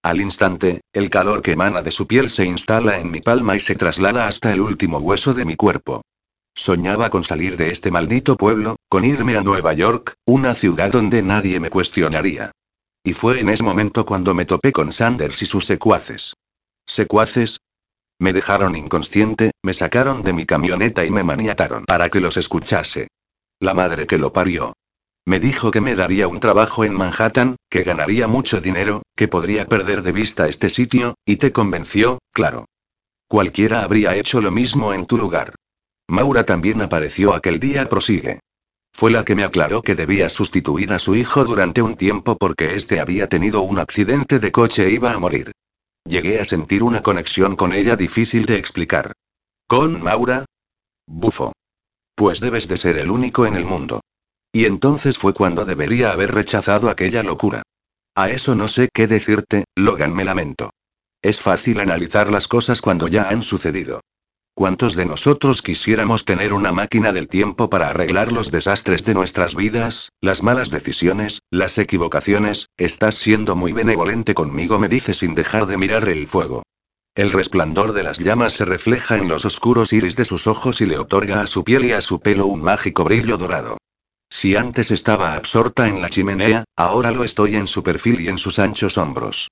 [0.02, 3.60] Al instante, el calor que emana de su piel se instala en mi palma y
[3.60, 6.02] se traslada hasta el último hueso de mi cuerpo.
[6.58, 11.22] Soñaba con salir de este maldito pueblo, con irme a Nueva York, una ciudad donde
[11.22, 12.50] nadie me cuestionaría.
[13.04, 16.32] Y fue en ese momento cuando me topé con Sanders y sus secuaces.
[16.86, 17.60] ¿Secuaces?
[18.18, 23.08] Me dejaron inconsciente, me sacaron de mi camioneta y me maniataron para que los escuchase.
[23.60, 24.72] La madre que lo parió.
[25.26, 29.66] Me dijo que me daría un trabajo en Manhattan, que ganaría mucho dinero, que podría
[29.66, 32.64] perder de vista este sitio, y te convenció, claro.
[33.28, 35.52] Cualquiera habría hecho lo mismo en tu lugar.
[36.08, 38.40] Maura también apareció aquel día, prosigue.
[38.92, 42.76] Fue la que me aclaró que debía sustituir a su hijo durante un tiempo porque
[42.76, 45.52] este había tenido un accidente de coche e iba a morir.
[46.06, 49.12] Llegué a sentir una conexión con ella difícil de explicar.
[49.66, 50.46] ¿Con Maura?
[51.06, 51.52] Bufo.
[52.14, 54.00] Pues debes de ser el único en el mundo.
[54.52, 57.62] Y entonces fue cuando debería haber rechazado aquella locura.
[58.14, 60.70] A eso no sé qué decirte, Logan me lamento.
[61.20, 64.00] Es fácil analizar las cosas cuando ya han sucedido.
[64.58, 69.54] ¿Cuántos de nosotros quisiéramos tener una máquina del tiempo para arreglar los desastres de nuestras
[69.54, 72.70] vidas, las malas decisiones, las equivocaciones?
[72.78, 76.62] Estás siendo muy benevolente conmigo, me dice sin dejar de mirar el fuego.
[77.14, 80.86] El resplandor de las llamas se refleja en los oscuros iris de sus ojos y
[80.86, 83.76] le otorga a su piel y a su pelo un mágico brillo dorado.
[84.30, 88.38] Si antes estaba absorta en la chimenea, ahora lo estoy en su perfil y en
[88.38, 89.48] sus anchos hombros.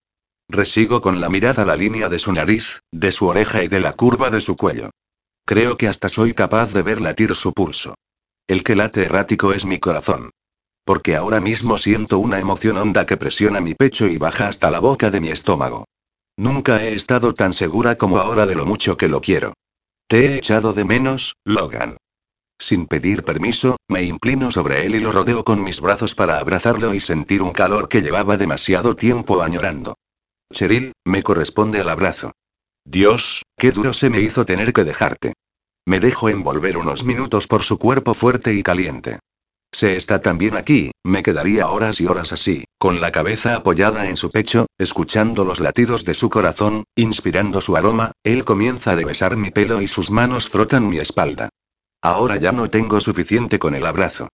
[0.48, 3.92] Resigo con la mirada la línea de su nariz, de su oreja y de la
[3.92, 4.90] curva de su cuello.
[5.46, 7.94] Creo que hasta soy capaz de ver latir su pulso.
[8.46, 10.30] El que late errático es mi corazón.
[10.84, 14.80] Porque ahora mismo siento una emoción honda que presiona mi pecho y baja hasta la
[14.80, 15.86] boca de mi estómago.
[16.36, 19.54] Nunca he estado tan segura como ahora de lo mucho que lo quiero.
[20.08, 21.96] Te he echado de menos, Logan.
[22.58, 26.94] Sin pedir permiso, me inclino sobre él y lo rodeo con mis brazos para abrazarlo
[26.94, 29.96] y sentir un calor que llevaba demasiado tiempo añorando.
[30.52, 32.32] Cheryl, me corresponde el abrazo.
[32.84, 35.32] Dios, qué duro se me hizo tener que dejarte.
[35.86, 39.20] Me dejo envolver unos minutos por su cuerpo fuerte y caliente.
[39.72, 44.16] Se está también aquí, me quedaría horas y horas así, con la cabeza apoyada en
[44.16, 49.36] su pecho, escuchando los latidos de su corazón, inspirando su aroma, él comienza a besar
[49.36, 51.48] mi pelo y sus manos frotan mi espalda.
[52.02, 54.28] Ahora ya no tengo suficiente con el abrazo.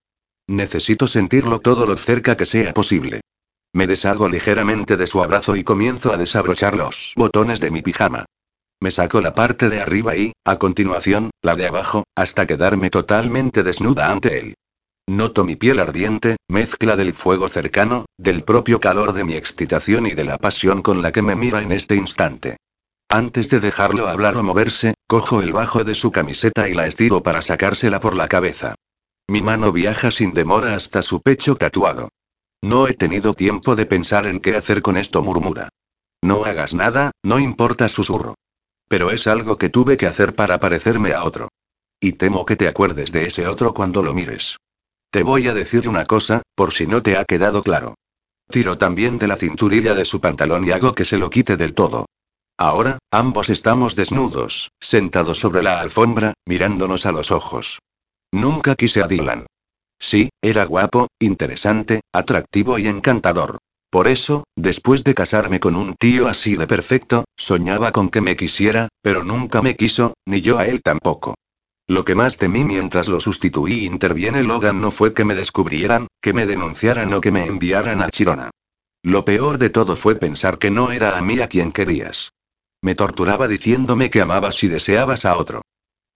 [0.47, 3.23] Necesito sentirlo todo lo cerca que sea posible.
[3.73, 8.27] Me deshago ligeramente de su abrazo y comienzo a desabrochar los botones de mi pijama.
[8.81, 13.63] Me saco la parte de arriba y, a continuación, la de abajo, hasta quedarme totalmente
[13.63, 14.55] desnuda ante él.
[15.07, 20.13] Noto mi piel ardiente, mezcla del fuego cercano, del propio calor de mi excitación y
[20.13, 22.57] de la pasión con la que me mira en este instante.
[23.09, 27.23] Antes de dejarlo hablar o moverse, cojo el bajo de su camiseta y la estiro
[27.23, 28.77] para sacársela por la cabeza.
[29.29, 32.09] Mi mano viaja sin demora hasta su pecho tatuado.
[32.63, 35.69] No he tenido tiempo de pensar en qué hacer con esto, murmura.
[36.23, 38.35] No hagas nada, no importa, susurro.
[38.89, 41.49] Pero es algo que tuve que hacer para parecerme a otro.
[42.01, 44.57] Y temo que te acuerdes de ese otro cuando lo mires.
[45.11, 47.95] Te voy a decir una cosa, por si no te ha quedado claro.
[48.51, 51.75] Tiro también de la cinturilla de su pantalón y hago que se lo quite del
[51.75, 52.07] todo.
[52.59, 57.79] Ahora, ambos estamos desnudos, sentados sobre la alfombra, mirándonos a los ojos.
[58.33, 59.47] Nunca quise a Dylan.
[60.01, 63.59] Sí, era guapo, interesante, atractivo y encantador.
[63.91, 68.37] Por eso, después de casarme con un tío así de perfecto, soñaba con que me
[68.37, 71.35] quisiera, pero nunca me quiso, ni yo a él tampoco.
[71.87, 76.33] Lo que más temí mientras lo sustituí interviene Logan no fue que me descubrieran, que
[76.33, 78.51] me denunciaran o que me enviaran a Chirona.
[79.03, 82.31] Lo peor de todo fue pensar que no era a mí a quien querías.
[82.81, 85.63] Me torturaba diciéndome que amabas y deseabas a otro.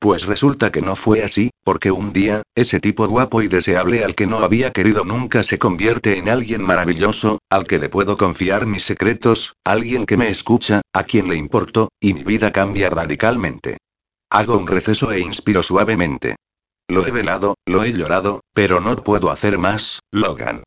[0.05, 4.15] Pues resulta que no fue así, porque un día, ese tipo guapo y deseable al
[4.15, 8.67] que no había querido nunca se convierte en alguien maravilloso, al que le puedo confiar
[8.67, 13.79] mis secretos, alguien que me escucha, a quien le importo, y mi vida cambia radicalmente.
[14.29, 16.37] Hago un receso e inspiro suavemente.
[16.87, 20.65] Lo he velado, lo he llorado, pero no puedo hacer más, Logan.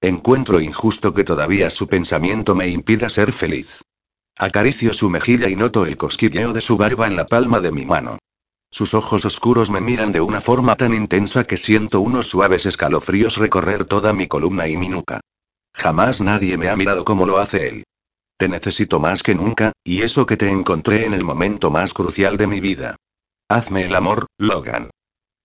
[0.00, 3.82] Encuentro injusto que todavía su pensamiento me impida ser feliz.
[4.38, 7.84] Acaricio su mejilla y noto el cosquilleo de su barba en la palma de mi
[7.84, 8.16] mano.
[8.72, 13.36] Sus ojos oscuros me miran de una forma tan intensa que siento unos suaves escalofríos
[13.36, 15.20] recorrer toda mi columna y mi nuca.
[15.74, 17.84] Jamás nadie me ha mirado como lo hace él.
[18.36, 22.36] Te necesito más que nunca, y eso que te encontré en el momento más crucial
[22.36, 22.96] de mi vida.
[23.48, 24.90] Hazme el amor, Logan.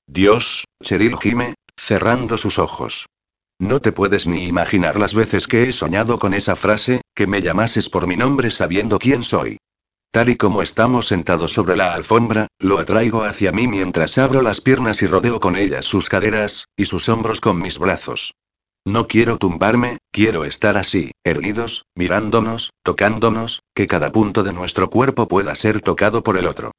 [0.07, 3.07] Dios, Cheryl gime, cerrando sus ojos.
[3.59, 7.41] No te puedes ni imaginar las veces que he soñado con esa frase, que me
[7.41, 9.57] llamases por mi nombre sabiendo quién soy.
[10.15, 14.61] Tal y como estamos sentados sobre la alfombra, lo atraigo hacia mí mientras abro las
[14.61, 18.33] piernas y rodeo con ellas sus caderas, y sus hombros con mis brazos.
[18.85, 25.27] No quiero tumbarme, quiero estar así, erguidos, mirándonos, tocándonos, que cada punto de nuestro cuerpo
[25.27, 26.71] pueda ser tocado por el otro.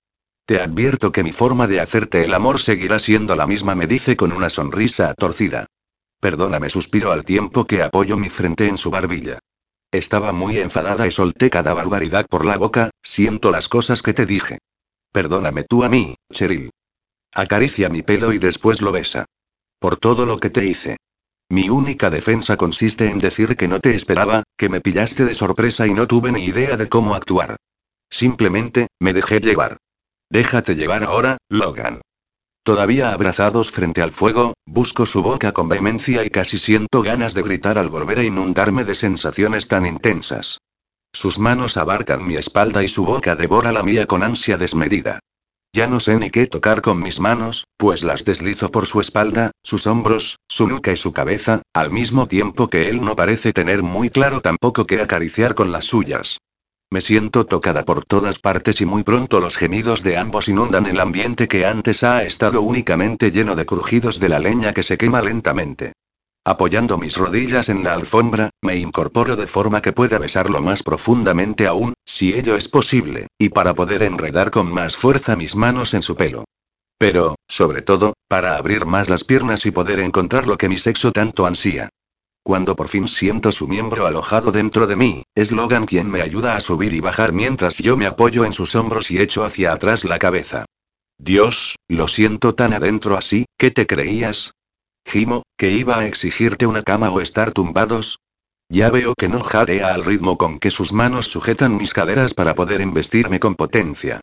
[0.46, 4.16] Te advierto que mi forma de hacerte el amor seguirá siendo la misma, me dice
[4.16, 5.66] con una sonrisa torcida.
[6.22, 9.40] Perdóname, suspiro al tiempo que apoyo mi frente en su barbilla.
[9.92, 14.26] Estaba muy enfadada y solté cada barbaridad por la boca, siento las cosas que te
[14.26, 14.58] dije.
[15.12, 16.70] Perdóname tú a mí, Cheryl.
[17.32, 19.24] Acaricia mi pelo y después lo besa.
[19.78, 20.96] Por todo lo que te hice.
[21.48, 25.86] Mi única defensa consiste en decir que no te esperaba, que me pillaste de sorpresa
[25.86, 27.56] y no tuve ni idea de cómo actuar.
[28.10, 29.78] Simplemente, me dejé llevar.
[30.28, 32.00] Déjate llevar ahora, Logan.
[32.66, 37.42] Todavía abrazados frente al fuego, busco su boca con vehemencia y casi siento ganas de
[37.42, 40.58] gritar al volver a inundarme de sensaciones tan intensas.
[41.12, 45.20] Sus manos abarcan mi espalda y su boca devora la mía con ansia desmedida.
[45.72, 49.52] Ya no sé ni qué tocar con mis manos, pues las deslizo por su espalda,
[49.62, 53.84] sus hombros, su nuca y su cabeza, al mismo tiempo que él no parece tener
[53.84, 56.38] muy claro tampoco qué acariciar con las suyas.
[56.88, 61.00] Me siento tocada por todas partes y muy pronto los gemidos de ambos inundan el
[61.00, 65.20] ambiente que antes ha estado únicamente lleno de crujidos de la leña que se quema
[65.20, 65.94] lentamente.
[66.44, 71.66] Apoyando mis rodillas en la alfombra, me incorporo de forma que pueda besarlo más profundamente
[71.66, 76.02] aún, si ello es posible, y para poder enredar con más fuerza mis manos en
[76.02, 76.44] su pelo.
[76.98, 81.10] Pero, sobre todo, para abrir más las piernas y poder encontrar lo que mi sexo
[81.10, 81.88] tanto ansía.
[82.46, 86.54] Cuando por fin siento su miembro alojado dentro de mí, es Logan quien me ayuda
[86.54, 90.04] a subir y bajar mientras yo me apoyo en sus hombros y echo hacia atrás
[90.04, 90.64] la cabeza.
[91.18, 94.52] Dios, lo siento tan adentro así, ¿qué te creías?
[95.04, 98.20] Gimo, que iba a exigirte una cama o estar tumbados.
[98.68, 102.54] Ya veo que no jadea al ritmo con que sus manos sujetan mis caderas para
[102.54, 104.20] poder embestirme con potencia.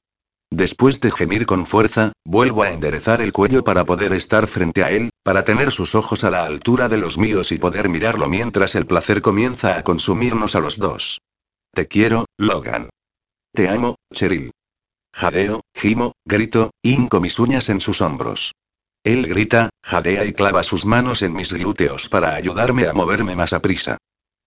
[0.55, 4.91] Después de gemir con fuerza, vuelvo a enderezar el cuello para poder estar frente a
[4.91, 8.75] él, para tener sus ojos a la altura de los míos y poder mirarlo mientras
[8.75, 11.21] el placer comienza a consumirnos a los dos.
[11.73, 12.91] Te quiero, Logan.
[13.51, 14.51] Te amo, Cheryl.
[15.11, 18.53] Jadeo, gimo, grito, hinco mis uñas en sus hombros.
[19.03, 23.53] Él grita, jadea y clava sus manos en mis glúteos para ayudarme a moverme más
[23.53, 23.97] a prisa.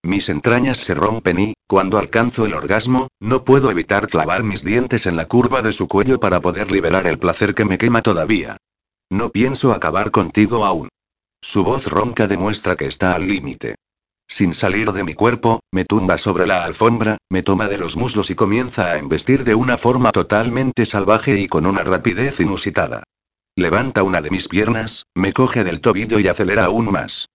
[0.06, 5.04] Mis entrañas se rompen y, cuando alcanzo el orgasmo, no puedo evitar clavar mis dientes
[5.06, 8.56] en la curva de su cuello para poder liberar el placer que me quema todavía.
[9.10, 10.90] No pienso acabar contigo aún.
[11.42, 13.74] Su voz ronca demuestra que está al límite.
[14.28, 18.30] Sin salir de mi cuerpo, me tumba sobre la alfombra, me toma de los muslos
[18.30, 23.02] y comienza a embestir de una forma totalmente salvaje y con una rapidez inusitada.
[23.56, 27.26] Levanta una de mis piernas, me coge del tobillo y acelera aún más.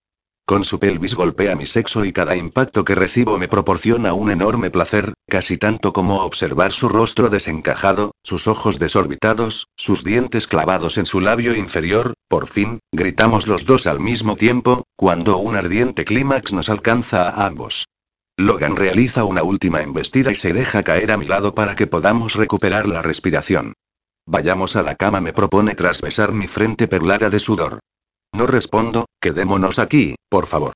[0.46, 4.70] Con su pelvis golpea mi sexo y cada impacto que recibo me proporciona un enorme
[4.70, 11.06] placer, casi tanto como observar su rostro desencajado, sus ojos desorbitados, sus dientes clavados en
[11.06, 16.52] su labio inferior, por fin, gritamos los dos al mismo tiempo, cuando un ardiente clímax
[16.54, 17.86] nos alcanza a ambos.
[18.38, 22.36] Logan realiza una última embestida y se deja caer a mi lado para que podamos
[22.36, 23.74] recuperar la respiración.
[24.26, 27.80] Vayamos a la cama, me propone tras besar mi frente perlada de sudor.
[28.34, 30.74] No respondo, quedémonos aquí, por favor.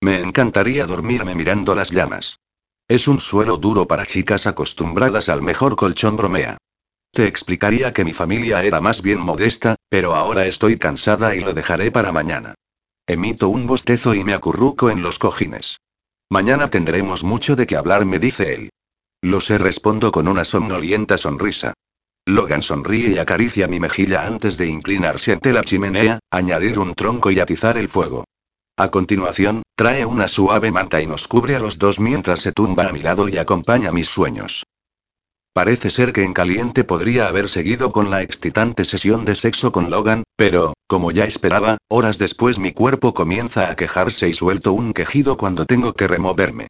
[0.00, 2.38] Me encantaría dormirme mirando las llamas.
[2.88, 6.56] Es un suelo duro para chicas acostumbradas al mejor colchón bromea.
[7.12, 11.52] Te explicaría que mi familia era más bien modesta, pero ahora estoy cansada y lo
[11.52, 12.54] dejaré para mañana.
[13.06, 15.78] Emito un bostezo y me acurruco en los cojines.
[16.30, 18.70] Mañana tendremos mucho de qué hablar, me dice él.
[19.22, 21.74] Lo sé, respondo con una somnolienta sonrisa.
[22.28, 27.30] Logan sonríe y acaricia mi mejilla antes de inclinarse ante la chimenea, añadir un tronco
[27.30, 28.24] y atizar el fuego.
[28.76, 32.86] A continuación, trae una suave manta y nos cubre a los dos mientras se tumba
[32.86, 34.64] a mi lado y acompaña mis sueños.
[35.54, 39.88] Parece ser que en caliente podría haber seguido con la excitante sesión de sexo con
[39.88, 44.92] Logan, pero, como ya esperaba, horas después mi cuerpo comienza a quejarse y suelto un
[44.92, 46.68] quejido cuando tengo que removerme.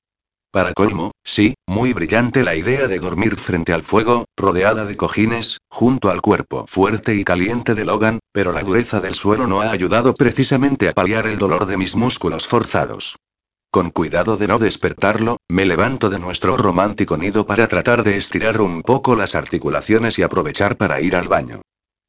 [0.51, 5.59] Para colmo, sí, muy brillante la idea de dormir frente al fuego, rodeada de cojines,
[5.69, 9.71] junto al cuerpo fuerte y caliente de Logan, pero la dureza del suelo no ha
[9.71, 13.17] ayudado precisamente a paliar el dolor de mis músculos forzados.
[13.71, 18.63] Con cuidado de no despertarlo, me levanto de nuestro romántico nido para tratar de estirar
[18.63, 21.61] un poco las articulaciones y aprovechar para ir al baño.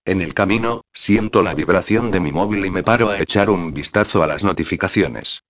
[0.06, 3.74] En el camino, siento la vibración de mi móvil y me paro a echar un
[3.74, 5.42] vistazo a las notificaciones.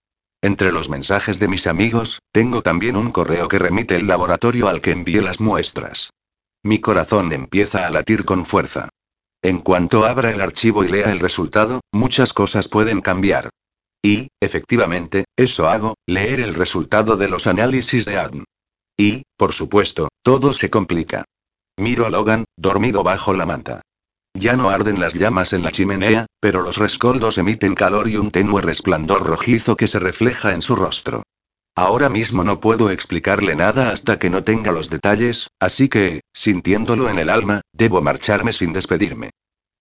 [0.42, 4.80] Entre los mensajes de mis amigos, tengo también un correo que remite el laboratorio al
[4.80, 6.12] que envié las muestras.
[6.64, 8.90] Mi corazón empieza a latir con fuerza.
[9.42, 13.50] En cuanto abra el archivo y lea el resultado, muchas cosas pueden cambiar.
[14.02, 18.46] Y, efectivamente, eso hago, leer el resultado de los análisis de ADN.
[18.98, 21.26] Y, por supuesto, todo se complica.
[21.78, 23.82] Miro a Logan, dormido bajo la manta.
[24.34, 28.32] Ya no arden las llamas en la chimenea, pero los rescoldos emiten calor y un
[28.32, 31.24] tenue resplandor rojizo que se refleja en su rostro.
[31.76, 37.10] Ahora mismo no puedo explicarle nada hasta que no tenga los detalles, así que, sintiéndolo
[37.10, 39.32] en el alma, debo marcharme sin despedirme.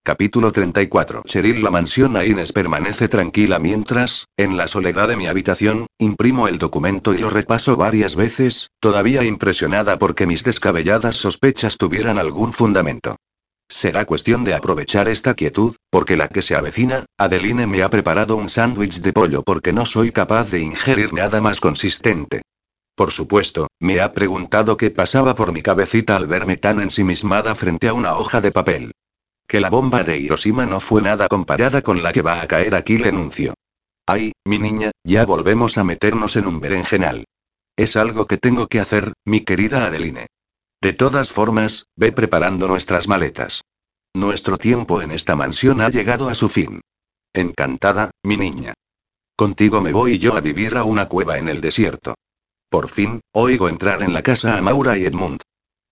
[0.05, 1.23] Capítulo 34.
[1.27, 6.59] Cheryl La mansión Aines permanece tranquila mientras, en la soledad de mi habitación, imprimo el
[6.59, 13.17] documento y lo repaso varias veces, todavía impresionada porque mis descabelladas sospechas tuvieran algún fundamento.
[13.71, 18.37] Será cuestión de aprovechar esta quietud, porque la que se avecina, Adeline me ha preparado
[18.37, 22.41] un sándwich de pollo porque no soy capaz de ingerir nada más consistente.
[22.95, 27.89] Por supuesto, me ha preguntado qué pasaba por mi cabecita al verme tan ensimismada frente
[27.89, 28.93] a una hoja de papel.
[29.47, 32.75] Que la bomba de Hiroshima no fue nada comparada con la que va a caer
[32.75, 33.55] aquí, le anuncio.
[34.07, 37.25] Ay, mi niña, ya volvemos a meternos en un berenjenal.
[37.77, 40.27] Es algo que tengo que hacer, mi querida Adeline.
[40.81, 43.63] De todas formas, ve preparando nuestras maletas.
[44.15, 46.81] Nuestro tiempo en esta mansión ha llegado a su fin.
[47.35, 48.75] Encantada, mi niña.
[49.37, 52.15] Contigo me voy yo a vivir a una cueva en el desierto.
[52.71, 55.41] Por fin, oigo entrar en la casa a Maura y Edmund.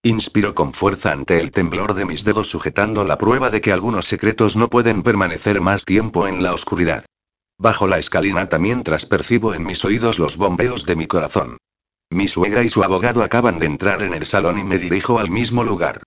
[0.02, 4.06] Inspiro con fuerza ante el temblor de mis dedos sujetando la prueba de que algunos
[4.06, 7.04] secretos no pueden permanecer más tiempo en la oscuridad.
[7.58, 11.58] Bajo la escalinata mientras percibo en mis oídos los bombeos de mi corazón.
[12.10, 15.30] Mi suegra y su abogado acaban de entrar en el salón y me dirijo al
[15.30, 16.02] mismo lugar.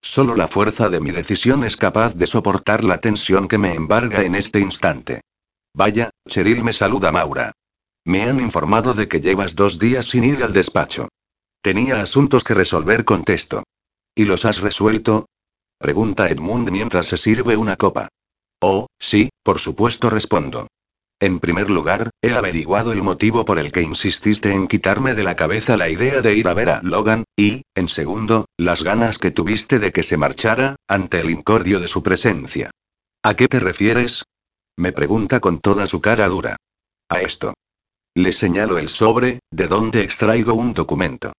[0.00, 4.22] Solo la fuerza de mi decisión es capaz de soportar la tensión que me embarga
[4.22, 5.20] en este instante.
[5.74, 7.52] Vaya, Cheryl me saluda Maura.
[8.04, 11.08] Me han informado de que llevas dos días sin ir al despacho.
[11.60, 13.62] Tenía asuntos que resolver, contesto.
[14.14, 15.26] ¿Y los has resuelto?
[15.78, 18.08] Pregunta Edmund mientras se sirve una copa.
[18.60, 20.66] Oh, sí, por supuesto, respondo.
[21.22, 25.36] En primer lugar, he averiguado el motivo por el que insististe en quitarme de la
[25.36, 29.30] cabeza la idea de ir a ver a Logan, y, en segundo, las ganas que
[29.30, 32.72] tuviste de que se marchara, ante el incordio de su presencia.
[33.22, 34.24] ¿A qué te refieres?
[34.76, 36.56] Me pregunta con toda su cara dura.
[37.08, 37.54] A esto.
[38.16, 41.34] Le señalo el sobre, de donde extraigo un documento.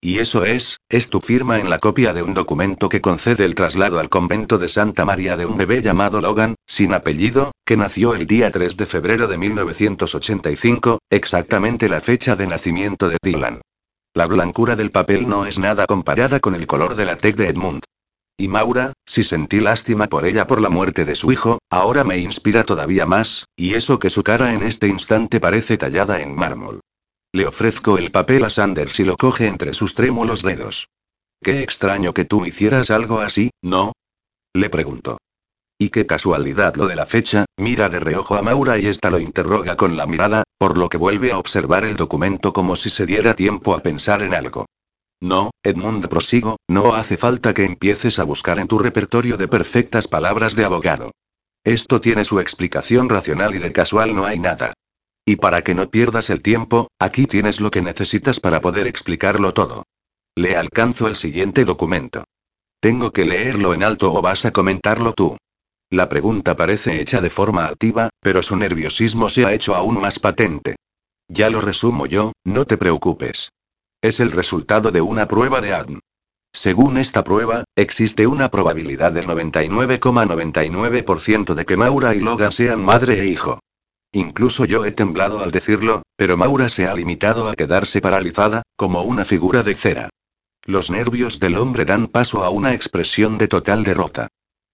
[0.00, 3.56] Y eso es, es tu firma en la copia de un documento que concede el
[3.56, 8.14] traslado al convento de Santa María de un bebé llamado Logan, sin apellido, que nació
[8.14, 13.60] el día 3 de febrero de 1985, exactamente la fecha de nacimiento de Dylan.
[14.14, 17.48] La blancura del papel no es nada comparada con el color de la tec de
[17.48, 17.82] Edmund.
[18.36, 22.18] Y Maura, si sentí lástima por ella por la muerte de su hijo, ahora me
[22.18, 26.78] inspira todavía más, y eso que su cara en este instante parece tallada en mármol.
[27.32, 30.88] Le ofrezco el papel a Sanders y lo coge entre sus trémulos dedos.
[31.42, 33.92] Qué extraño que tú hicieras algo así, ¿no?
[34.54, 35.18] Le pregunto.
[35.78, 39.20] Y qué casualidad lo de la fecha, mira de reojo a Maura y ésta lo
[39.20, 43.06] interroga con la mirada, por lo que vuelve a observar el documento como si se
[43.06, 44.66] diera tiempo a pensar en algo.
[45.20, 50.08] No, Edmund prosigo, no hace falta que empieces a buscar en tu repertorio de perfectas
[50.08, 51.12] palabras de abogado.
[51.62, 54.74] Esto tiene su explicación racional y de casual no hay nada.
[55.28, 59.52] Y para que no pierdas el tiempo, aquí tienes lo que necesitas para poder explicarlo
[59.52, 59.84] todo.
[60.34, 62.24] Le alcanzo el siguiente documento.
[62.80, 65.36] ¿Tengo que leerlo en alto o vas a comentarlo tú?
[65.90, 70.18] La pregunta parece hecha de forma activa, pero su nerviosismo se ha hecho aún más
[70.18, 70.76] patente.
[71.28, 73.50] Ya lo resumo yo, no te preocupes.
[74.00, 76.00] Es el resultado de una prueba de ADN.
[76.54, 83.20] Según esta prueba, existe una probabilidad del 99,99% de que Maura y Logan sean madre
[83.20, 83.60] e hijo.
[84.12, 89.02] Incluso yo he temblado al decirlo, pero Maura se ha limitado a quedarse paralizada, como
[89.02, 90.08] una figura de cera.
[90.64, 94.28] Los nervios del hombre dan paso a una expresión de total derrota.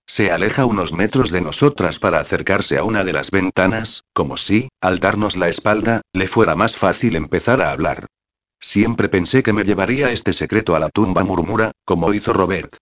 [0.07, 4.69] Se aleja unos metros de nosotras para acercarse a una de las ventanas, como si,
[4.81, 8.07] al darnos la espalda, le fuera más fácil empezar a hablar.
[8.61, 12.77] Siempre pensé que me llevaría este secreto a la tumba, murmura, como hizo Robert.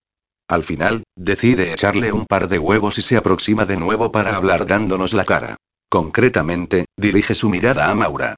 [0.49, 4.67] Al final, decide echarle un par de huevos y se aproxima de nuevo para hablar
[4.67, 5.57] dándonos la cara.
[5.93, 8.37] Concretamente, dirige su mirada a Maura.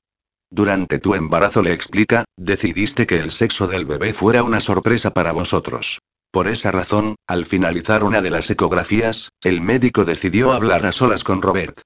[0.51, 5.31] Durante tu embarazo le explica, decidiste que el sexo del bebé fuera una sorpresa para
[5.31, 6.01] vosotros.
[6.33, 11.23] Por esa razón, al finalizar una de las ecografías, el médico decidió hablar a solas
[11.23, 11.81] con Robert.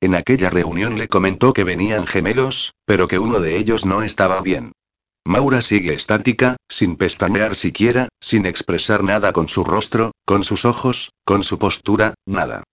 [0.00, 4.40] En aquella reunión le comentó que venían gemelos, pero que uno de ellos no estaba
[4.40, 4.72] bien.
[5.26, 11.10] Maura sigue estática, sin pestañear siquiera, sin expresar nada con su rostro, con sus ojos,
[11.26, 12.64] con su postura, nada.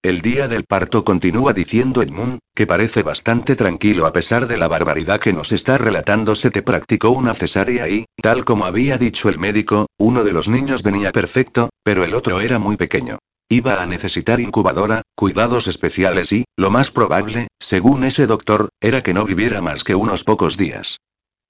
[0.00, 4.68] El día del parto continúa diciendo Edmund, que parece bastante tranquilo a pesar de la
[4.68, 6.36] barbaridad que nos está relatando.
[6.36, 10.48] Se te practicó una cesárea y, tal como había dicho el médico, uno de los
[10.48, 13.18] niños venía perfecto, pero el otro era muy pequeño.
[13.48, 19.14] Iba a necesitar incubadora, cuidados especiales y, lo más probable, según ese doctor, era que
[19.14, 20.98] no viviera más que unos pocos días.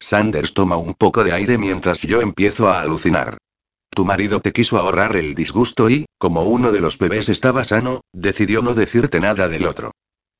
[0.01, 3.36] Sanders toma un poco de aire mientras yo empiezo a alucinar.
[3.91, 8.03] Tu marido te quiso ahorrar el disgusto y, como uno de los bebés estaba sano,
[8.12, 9.93] decidió no decirte nada del otro.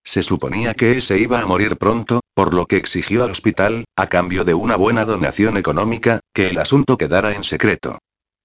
[0.05, 4.09] Se suponía que ese iba a morir pronto, por lo que exigió al hospital, a
[4.09, 7.99] cambio de una buena donación económica, que el asunto quedara en secreto.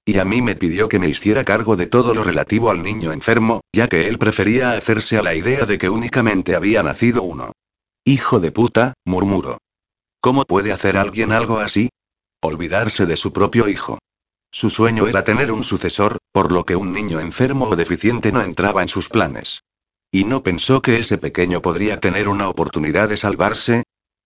[0.05, 3.13] Y a mí me pidió que me hiciera cargo de todo lo relativo al niño
[3.13, 7.53] enfermo, ya que él prefería hacerse a la idea de que únicamente había nacido uno.
[8.03, 9.59] Hijo de puta, murmuró.
[10.19, 11.89] ¿Cómo puede hacer alguien algo así?
[12.41, 13.99] Olvidarse de su propio hijo.
[14.55, 18.43] Su sueño era tener un sucesor, por lo que un niño enfermo o deficiente no
[18.43, 19.63] entraba en sus planes.
[20.11, 23.81] ¿Y no pensó que ese pequeño podría tener una oportunidad de salvarse?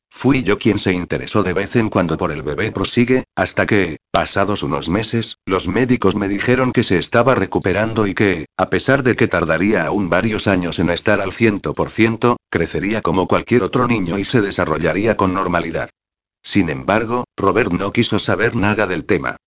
[0.09, 3.99] Fui yo quien se interesó de vez en cuando por el bebé, prosigue, hasta que,
[4.11, 9.03] pasados unos meses, los médicos me dijeron que se estaba recuperando y que, a pesar
[9.03, 13.63] de que tardaría aún varios años en estar al ciento por ciento, crecería como cualquier
[13.63, 15.89] otro niño y se desarrollaría con normalidad.
[16.43, 19.37] Sin embargo, Robert no quiso saber nada del tema.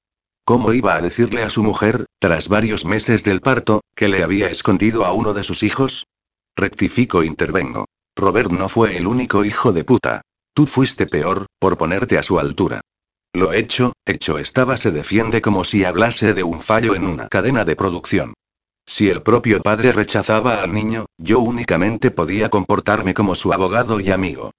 [0.44, 4.48] ¿Cómo iba a decirle a su mujer, tras varios meses del parto, que le había
[4.48, 6.06] escondido a uno de sus hijos?
[6.56, 7.86] Rectifico, intervengo.
[8.16, 10.22] Robert no fue el único hijo de puta.
[10.54, 12.80] Tú fuiste peor, por ponerte a su altura.
[13.32, 17.64] Lo hecho, hecho estaba se defiende como si hablase de un fallo en una cadena
[17.64, 18.34] de producción.
[18.86, 24.10] Si el propio padre rechazaba al niño, yo únicamente podía comportarme como su abogado y
[24.10, 24.50] amigo.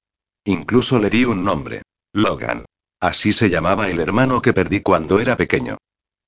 [0.46, 1.82] Incluso le di un nombre.
[2.14, 2.66] Logan.
[3.02, 5.78] Así se llamaba el hermano que perdí cuando era pequeño.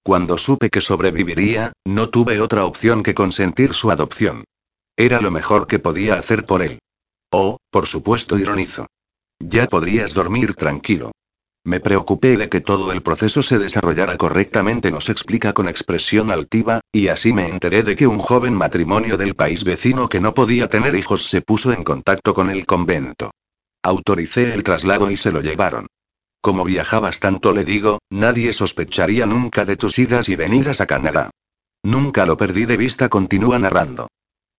[0.03, 4.43] Cuando supe que sobreviviría, no tuve otra opción que consentir su adopción.
[4.97, 6.79] Era lo mejor que podía hacer por él.
[7.31, 8.87] Oh, por supuesto, ironizo.
[9.39, 11.11] Ya podrías dormir tranquilo.
[11.63, 16.81] Me preocupé de que todo el proceso se desarrollara correctamente, nos explica con expresión altiva,
[16.91, 20.69] y así me enteré de que un joven matrimonio del país vecino que no podía
[20.69, 23.31] tener hijos se puso en contacto con el convento.
[23.83, 25.87] Autoricé el traslado y se lo llevaron.
[26.43, 31.29] Como viajabas tanto le digo, nadie sospecharía nunca de tus idas y venidas a Canadá.
[31.83, 34.09] Nunca lo perdí de vista, continúa narrando.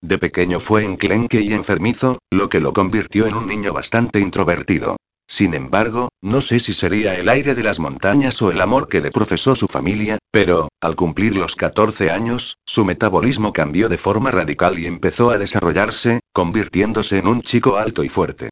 [0.00, 4.96] De pequeño fue enclenque y enfermizo, lo que lo convirtió en un niño bastante introvertido.
[5.28, 9.02] Sin embargo, no sé si sería el aire de las montañas o el amor que
[9.02, 14.30] le profesó su familia, pero, al cumplir los 14 años, su metabolismo cambió de forma
[14.30, 18.48] radical y empezó a desarrollarse, convirtiéndose en un chico alto y fuerte.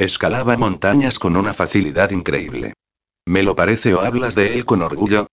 [0.00, 2.72] Escalaba montañas con una facilidad increíble.
[3.26, 5.26] ¿Me lo parece o hablas de él con orgullo?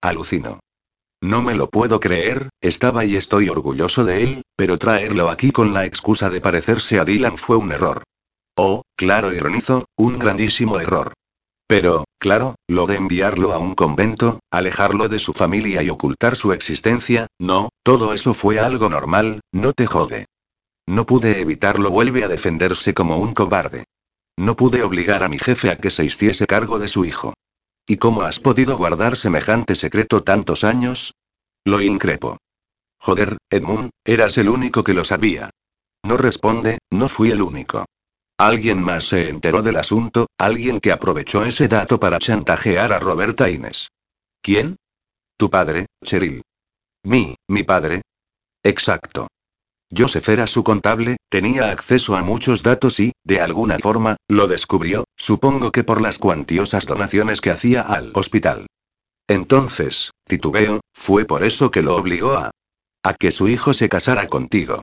[0.00, 0.60] Alucino.
[1.20, 5.74] No me lo puedo creer, estaba y estoy orgulloso de él, pero traerlo aquí con
[5.74, 8.04] la excusa de parecerse a Dylan fue un error.
[8.56, 11.14] Oh, claro, ironizo, un grandísimo error.
[11.66, 16.52] Pero, claro, lo de enviarlo a un convento, alejarlo de su familia y ocultar su
[16.52, 20.26] existencia, no, todo eso fue algo normal, no te jode.
[20.86, 23.82] No pude evitarlo, vuelve a defenderse como un cobarde.
[24.36, 27.34] No pude obligar a mi jefe a que se hiciese cargo de su hijo.
[27.86, 31.14] ¿Y cómo has podido guardar semejante secreto tantos años?
[31.64, 32.38] Lo increpo.
[32.98, 35.50] Joder, Edmund, eras el único que lo sabía.
[36.04, 37.84] No responde, no fui el único.
[38.38, 43.50] Alguien más se enteró del asunto, alguien que aprovechó ese dato para chantajear a Roberta
[43.50, 43.88] Inés.
[44.40, 44.76] ¿Quién?
[45.36, 46.42] Tu padre, Cheryl.
[47.04, 48.02] Mi, mi padre.
[48.62, 49.28] Exacto.
[49.96, 55.04] Joseph era su contable, tenía acceso a muchos datos y, de alguna forma, lo descubrió,
[55.16, 58.66] supongo que por las cuantiosas donaciones que hacía al hospital.
[59.28, 62.50] Entonces, titubeo, fue por eso que lo obligó a...
[63.02, 64.80] a que su hijo se casara contigo.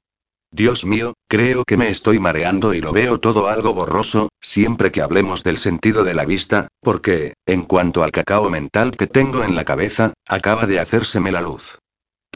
[0.52, 5.02] Dios mío, creo que me estoy mareando y lo veo todo algo borroso, siempre que
[5.02, 9.56] hablemos del sentido de la vista, porque, en cuanto al cacao mental que tengo en
[9.56, 11.78] la cabeza, acaba de hacérseme la luz.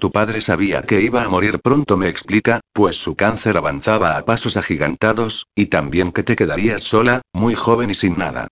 [0.04, 4.26] Tu padre sabía que iba a morir pronto, me explica, pues su cáncer avanzaba a
[4.26, 8.50] pasos agigantados, y también que te quedarías sola, muy joven y sin nada.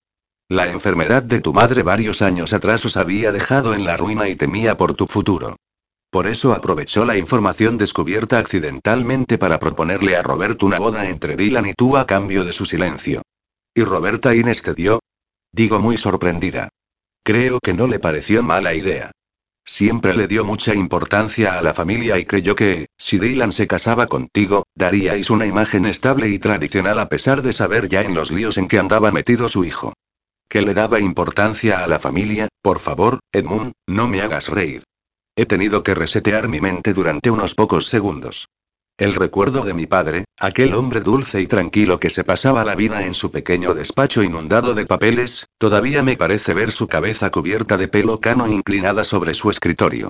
[0.47, 4.37] La enfermedad de tu madre varios años atrás os había dejado en la ruina y
[4.37, 5.57] temía por tu futuro.
[6.09, 11.65] Por eso aprovechó la información descubierta accidentalmente para proponerle a Robert una boda entre Dylan
[11.65, 13.23] y tú a cambio de su silencio.
[13.75, 15.01] ¿Y Roberta Inés te dio?
[15.51, 16.69] Digo muy sorprendida.
[17.25, 19.11] Creo que no le pareció mala idea.
[19.63, 24.07] Siempre le dio mucha importancia a la familia y creyó que, si Dylan se casaba
[24.07, 28.57] contigo, daríais una imagen estable y tradicional a pesar de saber ya en los líos
[28.57, 29.93] en que andaba metido su hijo.
[30.49, 34.83] Que le daba importancia a la familia, por favor, Edmund, no me hagas reír.
[35.35, 38.49] He tenido que resetear mi mente durante unos pocos segundos.
[38.97, 43.05] El recuerdo de mi padre, aquel hombre dulce y tranquilo que se pasaba la vida
[43.05, 47.87] en su pequeño despacho inundado de papeles, todavía me parece ver su cabeza cubierta de
[47.87, 50.09] pelo cano inclinada sobre su escritorio.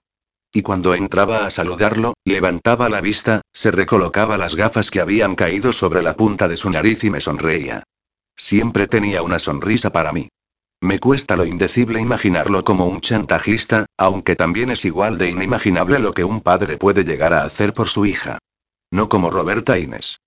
[0.54, 5.72] Y cuando entraba a saludarlo, levantaba la vista, se recolocaba las gafas que habían caído
[5.72, 7.84] sobre la punta de su nariz y me sonreía.
[8.36, 10.28] Siempre tenía una sonrisa para mí.
[10.82, 16.12] Me cuesta lo indecible imaginarlo como un chantajista, aunque también es igual de inimaginable lo
[16.14, 18.40] que un padre puede llegar a hacer por su hija.
[18.92, 20.20] No como Roberta Inés.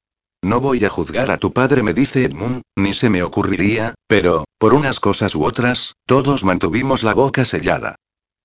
[0.42, 4.44] No voy a juzgar a tu padre, me dice Edmund, ni se me ocurriría, pero,
[4.58, 7.96] por unas cosas u otras, todos mantuvimos la boca sellada.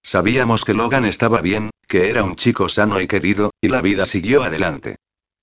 [0.02, 4.06] Sabíamos que Logan estaba bien, que era un chico sano y querido, y la vida
[4.06, 4.96] siguió adelante.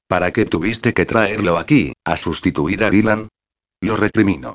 [0.08, 3.28] ¿Para qué tuviste que traerlo aquí, a sustituir a Dylan?
[3.80, 4.54] Lo recrimino.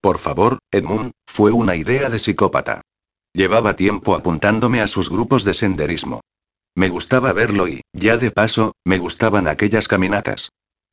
[0.00, 2.82] Por favor, Edmund, fue una idea de psicópata.
[3.32, 6.20] Llevaba tiempo apuntándome a sus grupos de senderismo.
[6.78, 10.52] Me gustaba verlo y, ya de paso, me gustaban aquellas caminatas.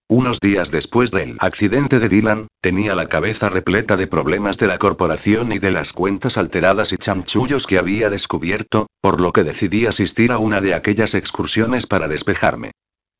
[0.09, 4.79] Unos días después del accidente de Dylan, tenía la cabeza repleta de problemas de la
[4.79, 9.85] corporación y de las cuentas alteradas y chamchullos que había descubierto, por lo que decidí
[9.85, 12.71] asistir a una de aquellas excursiones para despejarme.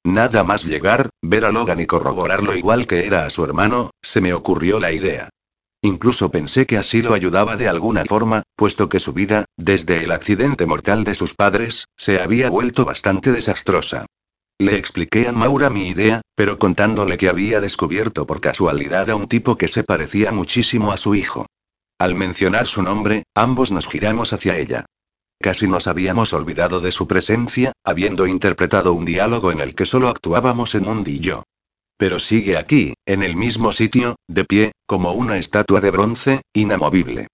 [0.03, 4.22] Nada más llegar, ver a Logan y corroborarlo igual que era a su hermano, se
[4.22, 5.30] me ocurrió la idea.
[5.86, 10.11] Incluso pensé que así lo ayudaba de alguna forma, puesto que su vida, desde el
[10.11, 14.07] accidente mortal de sus padres, se había vuelto bastante desastrosa.
[14.57, 19.27] Le expliqué a Maura mi idea, pero contándole que había descubierto por casualidad a un
[19.27, 21.45] tipo que se parecía muchísimo a su hijo.
[21.99, 24.86] Al mencionar su nombre, ambos nos giramos hacia ella.
[25.39, 30.07] Casi nos habíamos olvidado de su presencia, habiendo interpretado un diálogo en el que solo
[30.07, 31.43] actuábamos Edmund y yo.
[31.97, 37.27] Pero sigue aquí, en el mismo sitio, de pie, como una estatua de bronce, inamovible.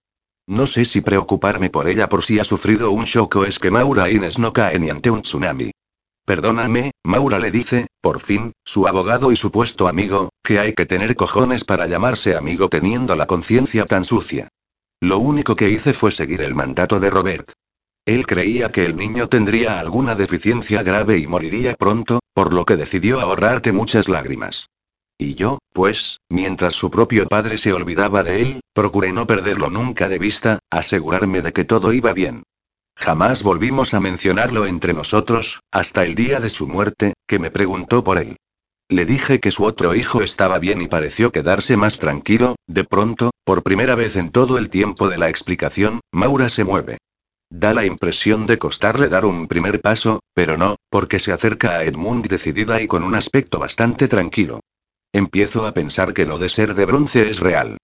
[0.46, 3.70] No sé si preocuparme por ella por si ha sufrido un shock o es que
[3.70, 5.70] Maura Inés no cae ni ante un tsunami.
[6.24, 11.16] Perdóname, Maura le dice, por fin, su abogado y supuesto amigo, que hay que tener
[11.16, 14.48] cojones para llamarse amigo teniendo la conciencia tan sucia.
[15.00, 17.52] Lo único que hice fue seguir el mandato de Robert.
[18.04, 22.76] Él creía que el niño tendría alguna deficiencia grave y moriría pronto, por lo que
[22.76, 24.66] decidió ahorrarte muchas lágrimas.
[25.18, 30.08] Y yo, pues, mientras su propio padre se olvidaba de él, procuré no perderlo nunca
[30.08, 32.42] de vista, asegurarme de que todo iba bien.
[32.96, 38.02] Jamás volvimos a mencionarlo entre nosotros, hasta el día de su muerte, que me preguntó
[38.02, 38.36] por él.
[38.88, 43.30] Le dije que su otro hijo estaba bien y pareció quedarse más tranquilo, de pronto,
[43.44, 46.98] por primera vez en todo el tiempo de la explicación, Maura se mueve.
[47.54, 51.84] Da la impresión de costarle dar un primer paso, pero no, porque se acerca a
[51.84, 54.60] Edmund decidida y con un aspecto bastante tranquilo.
[55.12, 57.76] Empiezo a pensar que lo de ser de bronce es real.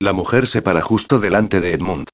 [0.00, 2.08] La mujer se para justo delante de Edmund.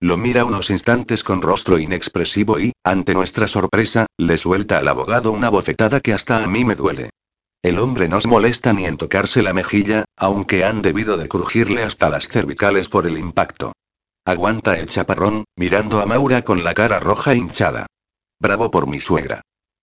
[0.00, 5.32] Lo mira unos instantes con rostro inexpresivo y, ante nuestra sorpresa, le suelta al abogado
[5.32, 7.08] una bofetada que hasta a mí me duele.
[7.62, 11.82] El hombre no se molesta ni en tocarse la mejilla, aunque han debido de crujirle
[11.82, 13.72] hasta las cervicales por el impacto.
[14.30, 17.86] Aguanta el chaparrón, mirando a Maura con la cara roja hinchada.
[18.40, 19.42] Bravo por mi suegra.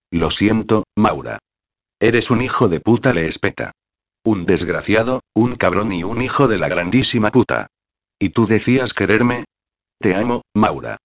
[0.09, 1.37] Lo siento, Maura.
[1.99, 3.73] Eres un hijo de puta, le espeta.
[4.23, 7.67] Un desgraciado, un cabrón y un hijo de la grandísima puta.
[8.19, 9.43] ¿Y tú decías quererme?
[9.99, 10.95] Te amo, Maura.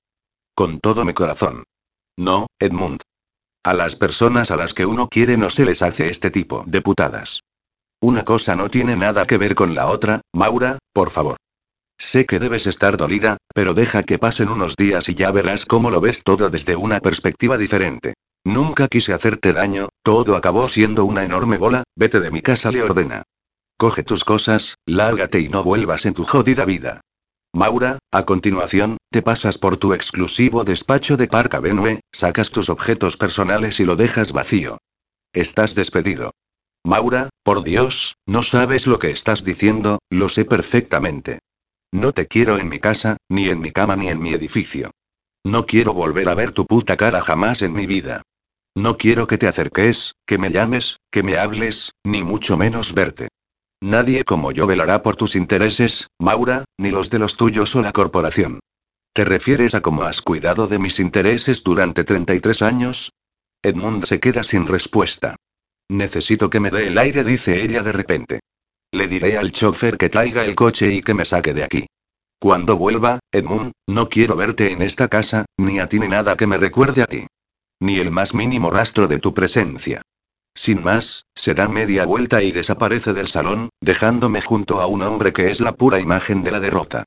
[0.55, 1.65] Con todo mi corazón.
[2.17, 3.01] No, Edmund.
[3.65, 6.81] A las personas a las que uno quiere no se les hace este tipo de
[6.81, 7.41] putadas.
[8.01, 11.39] Una cosa no tiene nada que ver con la otra, Maura, por favor.
[12.03, 15.89] Sé que debes estar dolida, pero deja que pasen unos días y ya verás cómo
[15.89, 18.15] lo ves todo desde una perspectiva diferente.
[18.45, 22.83] Nunca quise hacerte daño, todo acabó siendo una enorme bola, vete de mi casa, le
[22.83, 23.23] ordena.
[23.79, 27.03] Coge tus cosas, lárgate y no vuelvas en tu jodida vida.
[27.55, 33.17] Maura, a continuación, te pasas por tu exclusivo despacho de Park Avenue, sacas tus objetos
[33.17, 34.79] personales y lo dejas vacío.
[35.33, 36.33] Estás despedido.
[36.83, 41.39] Maura, por Dios, no sabes lo que estás diciendo, lo sé perfectamente.
[41.93, 44.91] No te quiero en mi casa, ni en mi cama ni en mi edificio.
[45.45, 48.23] No quiero volver a ver tu puta cara jamás en mi vida.
[48.75, 53.29] No quiero que te acerques, que me llames, que me hables, ni mucho menos verte.
[53.83, 57.93] Nadie como yo velará por tus intereses, Maura, ni los de los tuyos o la
[57.93, 58.61] corporación.
[59.13, 63.13] ¿Te refieres a cómo has cuidado de mis intereses durante 33 años?
[63.63, 65.37] Edmund se queda sin respuesta.
[65.91, 68.41] Necesito que me dé el aire, dice ella de repente.
[68.93, 71.87] Le diré al chofer que traiga el coche y que me saque de aquí.
[72.39, 76.47] Cuando vuelva, Edmund, no quiero verte en esta casa, ni a ti ni nada que
[76.47, 77.27] me recuerde a ti.
[77.81, 80.03] Ni el más mínimo rastro de tu presencia.
[80.55, 85.33] Sin más, se da media vuelta y desaparece del salón, dejándome junto a un hombre
[85.33, 87.05] que es la pura imagen de la derrota.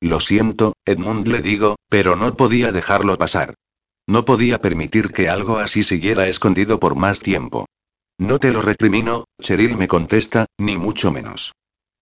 [0.00, 3.54] Lo siento, Edmund le digo, pero no podía dejarlo pasar.
[4.06, 7.66] No podía permitir que algo así siguiera escondido por más tiempo.
[8.18, 11.52] No te lo recrimino, Cheryl me contesta, ni mucho menos.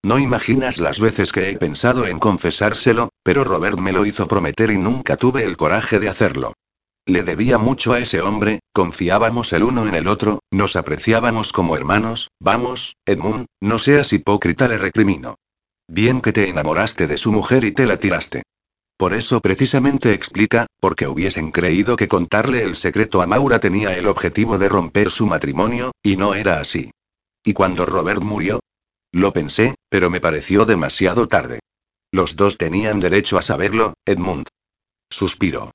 [0.04, 4.70] No imaginas las veces que he pensado en confesárselo, pero Robert me lo hizo prometer
[4.70, 6.52] y nunca tuve el coraje de hacerlo.
[7.06, 11.76] Le debía mucho a ese hombre, confiábamos el uno en el otro, nos apreciábamos como
[11.76, 15.36] hermanos, vamos, Edmund, no seas hipócrita, le recrimino.
[15.88, 18.42] Bien que te enamoraste de su mujer y te la tiraste.
[18.96, 24.06] Por eso precisamente explica, porque hubiesen creído que contarle el secreto a Maura tenía el
[24.06, 26.90] objetivo de romper su matrimonio, y no era así.
[27.44, 28.60] ¿Y cuando Robert murió?
[29.12, 31.60] Lo pensé, pero me pareció demasiado tarde.
[32.12, 34.46] Los dos tenían derecho a saberlo, Edmund.
[35.10, 35.72] Suspiro.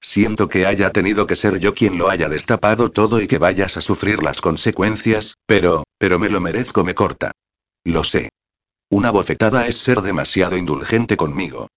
[0.00, 3.76] Siento que haya tenido que ser yo quien lo haya destapado todo y que vayas
[3.76, 7.32] a sufrir las consecuencias, pero, pero me lo merezco, me corta.
[7.84, 8.30] Lo sé.
[8.90, 11.68] Una bofetada es ser demasiado indulgente conmigo.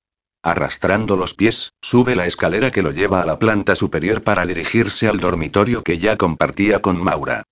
[0.46, 5.08] Arrastrando los pies, sube la escalera que lo lleva a la planta superior para dirigirse
[5.08, 7.46] al dormitorio que ya compartía con Maura.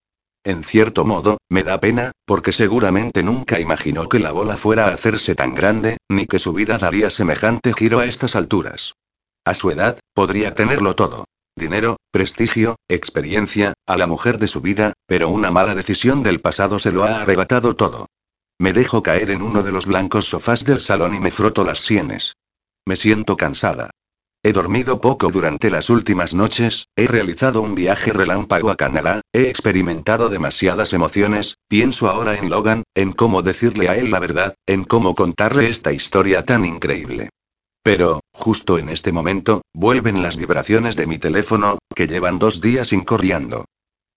[0.44, 4.94] En cierto modo, me da pena, porque seguramente nunca imaginó que la bola fuera a
[4.94, 8.94] hacerse tan grande, ni que su vida daría semejante giro a estas alturas.
[9.44, 11.26] A su edad, podría tenerlo todo.
[11.56, 16.78] Dinero, prestigio, experiencia, a la mujer de su vida, pero una mala decisión del pasado
[16.78, 18.06] se lo ha arrebatado todo.
[18.60, 21.80] Me dejo caer en uno de los blancos sofás del salón y me froto las
[21.80, 22.36] sienes.
[22.86, 23.92] Me siento cansada.
[24.46, 29.48] He dormido poco durante las últimas noches, he realizado un viaje relámpago a Canadá, he
[29.48, 34.84] experimentado demasiadas emociones, pienso ahora en Logan, en cómo decirle a él la verdad, en
[34.84, 37.30] cómo contarle esta historia tan increíble.
[37.84, 42.92] Pero, justo en este momento, vuelven las vibraciones de mi teléfono, que llevan dos días
[42.92, 43.64] incorriendo.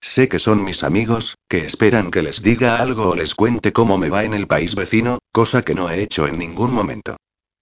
[0.01, 3.97] Sé que son mis amigos, que esperan que les diga algo o les cuente cómo
[3.97, 7.17] me va en el país vecino, cosa que no he hecho en ningún momento.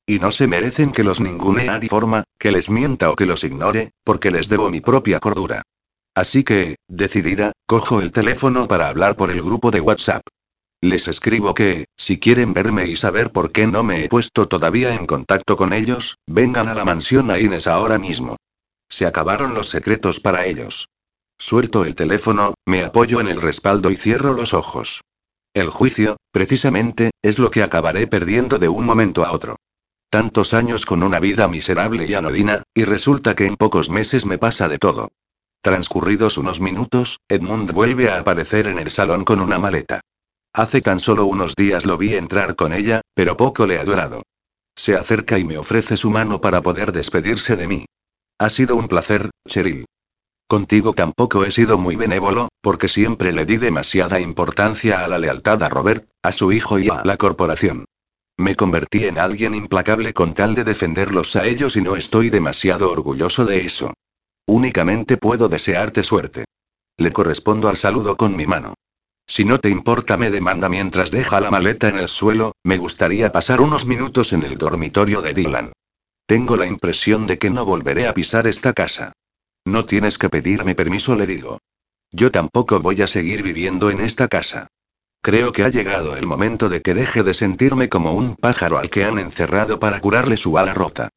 [0.07, 3.43] Y no se merecen que los ningune a forma, que les mienta o que los
[3.43, 5.63] ignore, porque les debo mi propia cordura.
[6.15, 10.23] Así que, decidida, cojo el teléfono para hablar por el grupo de WhatsApp.
[10.83, 14.95] Les escribo que, si quieren verme y saber por qué no me he puesto todavía
[14.95, 18.37] en contacto con ellos, vengan a la mansión a Inés ahora mismo.
[18.91, 20.91] Se acabaron los secretos para ellos.
[21.39, 25.01] Suelto el teléfono, me apoyo en el respaldo y cierro los ojos.
[25.55, 29.57] El juicio, precisamente, es lo que acabaré perdiendo de un momento a otro.
[30.11, 34.39] Tantos años con una vida miserable y anodina, y resulta que en pocos meses me
[34.39, 35.09] pasa de todo.
[35.61, 40.01] Transcurridos unos minutos, Edmund vuelve a aparecer en el salón con una maleta.
[40.53, 44.23] Hace tan solo unos días lo vi entrar con ella, pero poco le ha durado.
[44.77, 47.87] Se acerca y me ofrece su mano para poder despedirse de mí.
[48.39, 49.87] Ha sido un placer, Cheryl.
[50.47, 55.63] Contigo tampoco he sido muy benévolo, porque siempre le di demasiada importancia a la lealtad
[55.63, 57.87] a Robert, a su hijo y a la corporación.
[58.37, 62.91] Me convertí en alguien implacable con tal de defenderlos a ellos y no estoy demasiado
[62.91, 63.95] orgulloso de eso.
[64.47, 66.45] Únicamente puedo desearte suerte.
[66.97, 68.75] Le correspondo al saludo con mi mano.
[69.27, 73.33] Si no te importa, me demanda mientras deja la maleta en el suelo, me gustaría
[73.33, 75.73] pasar unos minutos en el dormitorio de Dylan.
[76.27, 79.13] Tengo la impresión de que no volveré a pisar esta casa.
[79.65, 81.59] No tienes que pedirme permiso, le digo.
[82.13, 84.69] Yo tampoco voy a seguir viviendo en esta casa.
[85.25, 88.91] Creo que ha llegado el momento de que deje de sentirme como un pájaro al
[88.91, 91.09] que han encerrado para curarle su ala rota.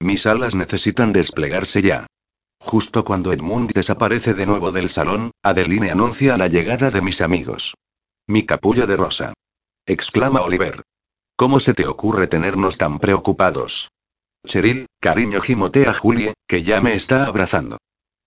[0.00, 2.08] Mis alas necesitan desplegarse ya.
[2.58, 7.74] Justo cuando Edmund desaparece de nuevo del salón, Adeline anuncia la llegada de mis amigos.
[8.26, 9.32] Mi capullo de rosa.
[9.86, 10.82] Exclama Oliver.
[11.36, 13.92] ¿Cómo se te ocurre tenernos tan preocupados?
[14.44, 17.78] Cheryl, cariño gimotea Julie, que ya me está abrazando.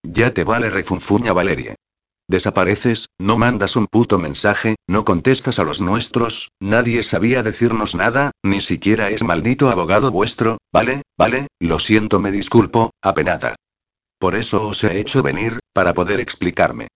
[0.01, 1.75] Ya te vale refunfuña Valerie.
[2.27, 8.31] Desapareces, no mandas un puto mensaje, no contestas a los nuestros, nadie sabía decirnos nada,
[8.43, 11.03] ni siquiera es maldito abogado vuestro, ¿vale?
[11.17, 13.55] Vale, lo siento, me disculpo, apenada.
[14.17, 16.87] Por eso os he hecho venir, para poder explicarme.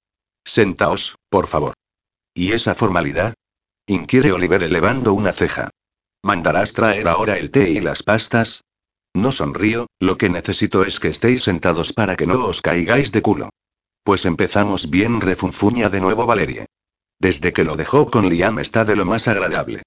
[0.45, 1.73] Sentaos, por favor.
[2.33, 3.35] ¿Y esa formalidad?
[3.85, 5.69] Inquiere Oliver elevando una ceja.
[6.23, 8.61] ¿Mandarás traer ahora el té y las pastas?
[9.13, 13.21] No sonrío, lo que necesito es que estéis sentados para que no os caigáis de
[13.21, 13.49] culo.
[14.09, 16.65] Pues empezamos bien, refunfuña de nuevo Valerie.
[17.19, 19.83] Desde que lo dejó con Liam está de lo más agradable.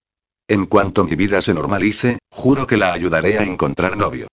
[0.47, 4.29] En cuanto mi vida se normalice, juro que la ayudaré a encontrar novio.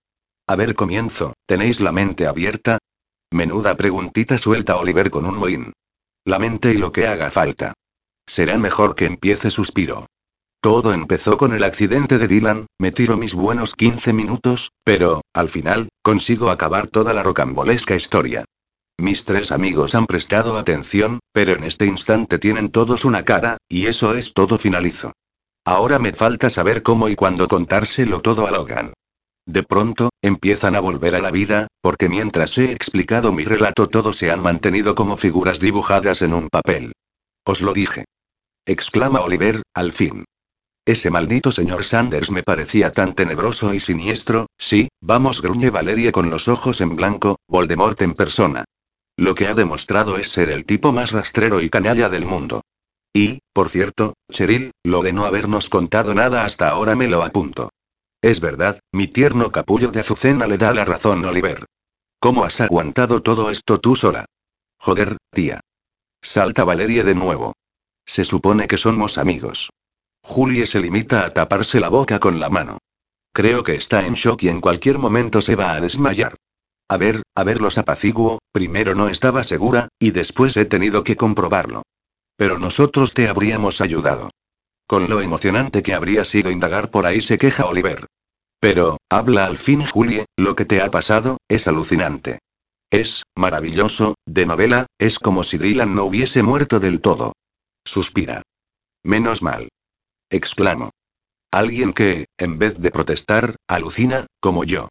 [0.45, 2.77] A ver, comienzo, ¿tenéis la mente abierta?
[3.31, 5.73] Menuda preguntita suelta Oliver con un mohín.
[6.23, 7.73] La mente y lo que haga falta.
[8.27, 10.05] Será mejor que empiece suspiro.
[10.61, 15.49] Todo empezó con el accidente de Dylan, me tiro mis buenos 15 minutos, pero, al
[15.49, 18.45] final, consigo acabar toda la rocambolesca historia.
[18.99, 23.85] Mis tres amigos han prestado atención, pero en este instante tienen todos una cara, y
[23.85, 25.13] eso es todo finalizo.
[25.63, 28.91] Ahora me falta saber cómo y cuándo contárselo todo a Logan.
[29.45, 34.17] De pronto, empiezan a volver a la vida, porque mientras he explicado mi relato todos
[34.17, 36.91] se han mantenido como figuras dibujadas en un papel.
[37.45, 38.03] Os lo dije.
[38.65, 40.25] Exclama Oliver, al fin.
[40.85, 46.29] Ese maldito señor Sanders me parecía tan tenebroso y siniestro, sí, vamos gruñe Valerie con
[46.29, 48.65] los ojos en blanco, Voldemort en persona.
[49.19, 52.61] Lo que ha demostrado es ser el tipo más rastrero y canalla del mundo.
[53.13, 57.69] Y, por cierto, Cheryl, lo de no habernos contado nada hasta ahora me lo apunto.
[58.21, 61.65] Es verdad, mi tierno capullo de azucena le da la razón, Oliver.
[62.21, 64.23] ¿Cómo has aguantado todo esto tú sola?
[64.79, 65.59] Joder, tía.
[66.21, 67.51] Salta Valerie de nuevo.
[68.05, 69.69] Se supone que somos amigos.
[70.23, 72.77] Julie se limita a taparse la boca con la mano.
[73.33, 76.37] Creo que está en shock y en cualquier momento se va a desmayar.
[76.89, 81.15] A ver, a ver los apaciguo, primero no estaba segura, y después he tenido que
[81.15, 81.83] comprobarlo.
[82.35, 84.31] Pero nosotros te habríamos ayudado.
[84.87, 88.07] Con lo emocionante que habría sido indagar por ahí se queja Oliver.
[88.59, 92.39] Pero, habla al fin Julie, lo que te ha pasado, es alucinante.
[92.89, 97.33] Es, maravilloso, de novela, es como si Dylan no hubiese muerto del todo.
[97.85, 98.41] Suspira.
[99.03, 99.69] Menos mal.
[100.31, 100.89] Exclamo.
[101.51, 104.89] Alguien que, en vez de protestar, alucina, como yo.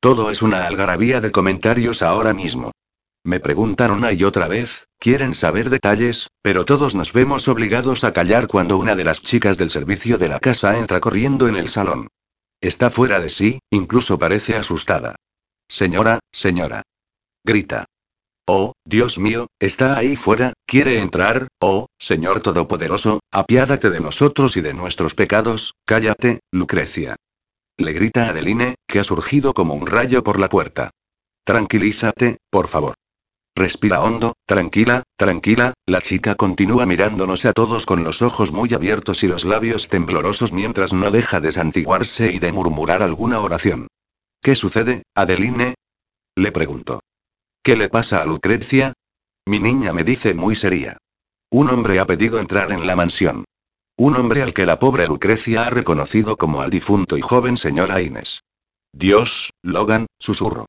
[0.00, 2.70] Todo es una algarabía de comentarios ahora mismo.
[3.24, 8.12] Me preguntan una y otra vez, quieren saber detalles, pero todos nos vemos obligados a
[8.12, 11.68] callar cuando una de las chicas del servicio de la casa entra corriendo en el
[11.68, 12.06] salón.
[12.60, 15.16] Está fuera de sí, incluso parece asustada.
[15.68, 16.82] Señora, señora.
[17.44, 17.86] Grita.
[18.46, 24.60] Oh, Dios mío, está ahí fuera, quiere entrar, oh, Señor Todopoderoso, apiádate de nosotros y
[24.60, 27.16] de nuestros pecados, cállate, Lucrecia.
[27.78, 30.90] Le grita Adeline, que ha surgido como un rayo por la puerta.
[31.44, 32.96] Tranquilízate, por favor.
[33.54, 39.22] Respira hondo, tranquila, tranquila, la chica continúa mirándonos a todos con los ojos muy abiertos
[39.22, 43.86] y los labios temblorosos mientras no deja de santiguarse y de murmurar alguna oración.
[44.42, 45.74] ¿Qué sucede, Adeline?
[46.36, 47.00] Le pregunto.
[47.62, 48.92] ¿Qué le pasa a Lucrecia?
[49.46, 50.98] Mi niña me dice muy seria.
[51.50, 53.44] Un hombre ha pedido entrar en la mansión.
[54.00, 57.90] Un hombre al que la pobre Lucrecia ha reconocido como al difunto y joven señor
[58.00, 58.44] Inés.
[58.92, 60.66] Dios, Logan, susurro.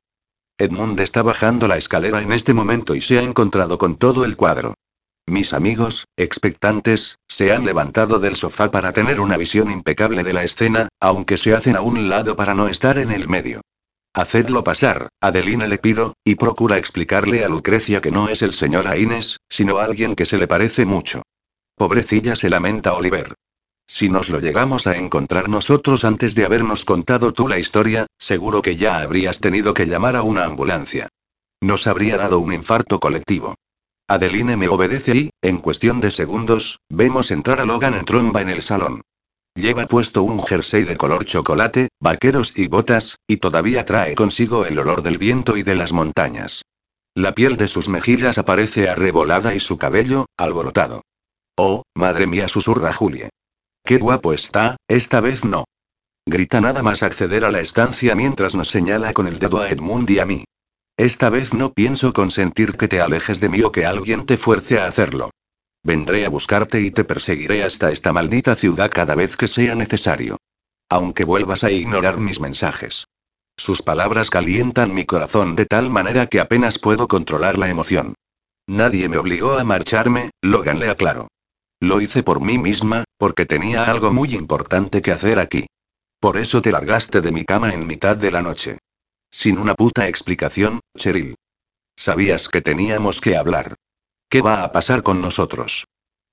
[0.57, 4.35] Edmund está bajando la escalera en este momento y se ha encontrado con todo el
[4.35, 4.73] cuadro.
[5.27, 10.43] Mis amigos, expectantes, se han levantado del sofá para tener una visión impecable de la
[10.43, 13.61] escena, aunque se hacen a un lado para no estar en el medio.
[14.15, 18.85] Hacedlo pasar, Adelina le pido, y procura explicarle a Lucrecia que no es el señor
[18.97, 21.21] Inés, sino alguien que se le parece mucho.
[21.79, 23.35] Pobrecilla se lamenta Oliver.
[23.87, 28.61] Si nos lo llegamos a encontrar nosotros antes de habernos contado tú la historia, seguro
[28.61, 31.07] que ya habrías tenido que llamar a una ambulancia.
[31.61, 33.55] Nos habría dado un infarto colectivo.
[34.09, 38.49] Adeline me obedece y, en cuestión de segundos, vemos entrar a Logan en tromba en
[38.49, 38.99] el salón.
[39.55, 44.79] Lleva puesto un jersey de color chocolate, vaqueros y botas, y todavía trae consigo el
[44.79, 46.61] olor del viento y de las montañas.
[47.15, 51.03] La piel de sus mejillas aparece arrebolada y su cabello, alborotado.
[51.61, 53.31] Oh, madre mía, susurra Julie.
[53.83, 55.65] Qué guapo está, esta vez no.
[56.25, 60.09] Grita nada más acceder a la estancia mientras nos señala con el dedo a Edmund
[60.09, 60.45] y a mí.
[60.95, 64.79] Esta vez no pienso consentir que te alejes de mí o que alguien te fuerce
[64.79, 65.31] a hacerlo.
[65.83, 70.37] Vendré a buscarte y te perseguiré hasta esta maldita ciudad cada vez que sea necesario.
[70.89, 73.03] Aunque vuelvas a ignorar mis mensajes.
[73.57, 78.13] Sus palabras calientan mi corazón de tal manera que apenas puedo controlar la emoción.
[78.65, 81.27] Nadie me obligó a marcharme, Logan le aclaró.
[81.81, 85.65] Lo hice por mí misma, porque tenía algo muy importante que hacer aquí.
[86.19, 88.79] Por eso te largaste de mi cama en mitad de la noche.
[89.31, 91.35] Sin una puta explicación, Cheryl.
[91.95, 93.75] Sabías que teníamos que hablar.
[94.29, 95.85] ¿Qué va a pasar con nosotros?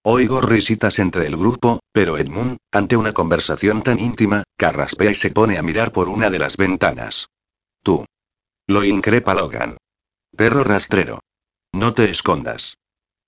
[0.03, 5.31] Oigo risitas entre el grupo, pero Edmund, ante una conversación tan íntima, carraspea y se
[5.31, 7.29] pone a mirar por una de las ventanas.
[7.83, 8.05] Tú.
[8.69, 9.77] Lo increpa Logan.
[10.37, 11.21] Perro rastrero.
[11.73, 12.77] No te escondas.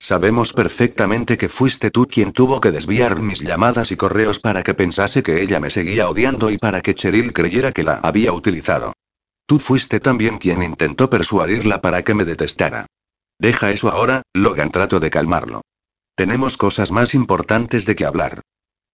[0.01, 4.75] Sabemos perfectamente que fuiste tú quien tuvo que desviar mis llamadas y correos para que
[4.75, 8.93] pensase que ella me seguía odiando y para que Cheryl creyera que la había utilizado.
[9.47, 12.87] Tú fuiste también quien intentó persuadirla para que me detestara.
[13.41, 15.63] Deja eso ahora, Logan trato de calmarlo.
[16.15, 18.43] Tenemos cosas más importantes de que hablar.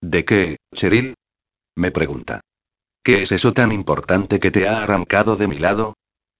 [0.01, 1.15] ¿De qué, Cheryl?
[1.75, 2.41] Me pregunta.
[3.03, 5.93] ¿Qué es eso tan importante que te ha arrancado de mi lado?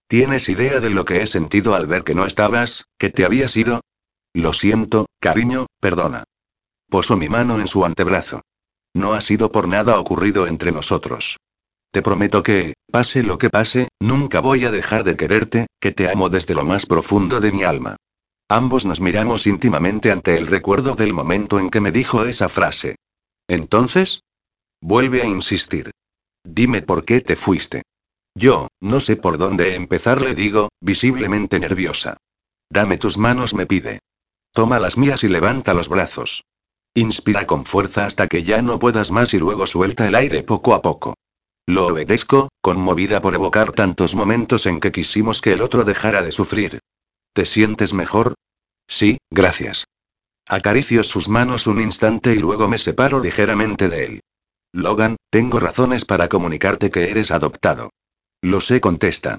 [0.08, 3.56] ¿Tienes idea de lo que he sentido al ver que no estabas, que te habías
[3.58, 3.82] ido?
[4.36, 6.26] Lo siento, cariño, perdona.
[6.90, 8.42] Poso mi mano en su antebrazo.
[8.94, 11.38] No ha sido por nada ocurrido entre nosotros.
[11.90, 16.10] Te prometo que, pase lo que pase, nunca voy a dejar de quererte, que te
[16.10, 17.96] amo desde lo más profundo de mi alma.
[18.50, 22.98] Ambos nos miramos íntimamente ante el recuerdo del momento en que me dijo esa frase.
[23.48, 24.20] Entonces,
[24.82, 25.92] vuelve a insistir.
[26.44, 27.84] Dime por qué te fuiste.
[28.36, 32.18] Yo, no sé por dónde empezar, le digo, visiblemente nerviosa.
[32.70, 34.02] Dame tus manos, me pide.
[34.56, 36.46] Toma las mías y levanta los brazos.
[36.94, 40.74] Inspira con fuerza hasta que ya no puedas más y luego suelta el aire poco
[40.74, 41.14] a poco.
[41.68, 46.32] Lo obedezco, conmovida por evocar tantos momentos en que quisimos que el otro dejara de
[46.32, 46.80] sufrir.
[47.34, 48.36] ¿Te sientes mejor?
[48.88, 49.88] Sí, gracias.
[50.48, 54.20] Acaricio sus manos un instante y luego me separo ligeramente de él.
[54.72, 57.90] Logan, tengo razones para comunicarte que eres adoptado.
[58.42, 59.38] Lo sé, contesta.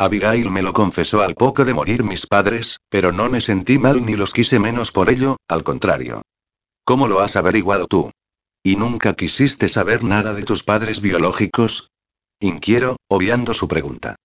[0.00, 4.06] Abigail me lo confesó al poco de morir mis padres, pero no me sentí mal
[4.06, 6.22] ni los quise menos por ello, al contrario.
[6.86, 8.10] ¿Cómo lo has averiguado tú?
[8.62, 11.90] ¿Y nunca quisiste saber nada de tus padres biológicos?
[12.40, 14.16] Inquiero, obviando su pregunta.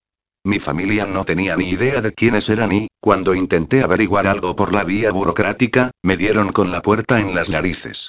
[0.44, 4.72] Mi familia no tenía ni idea de quiénes eran y, cuando intenté averiguar algo por
[4.72, 8.08] la vía burocrática, me dieron con la puerta en las narices.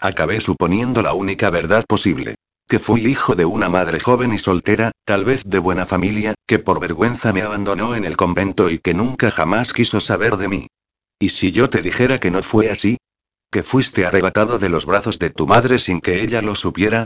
[0.00, 2.36] Acabé suponiendo la única verdad posible.
[2.72, 6.58] Que fui hijo de una madre joven y soltera, tal vez de buena familia, que
[6.58, 10.68] por vergüenza me abandonó en el convento y que nunca jamás quiso saber de mí.
[11.18, 12.96] ¿Y si yo te dijera que no fue así?
[13.50, 17.04] ¿Que fuiste arrebatado de los brazos de tu madre sin que ella lo supiera?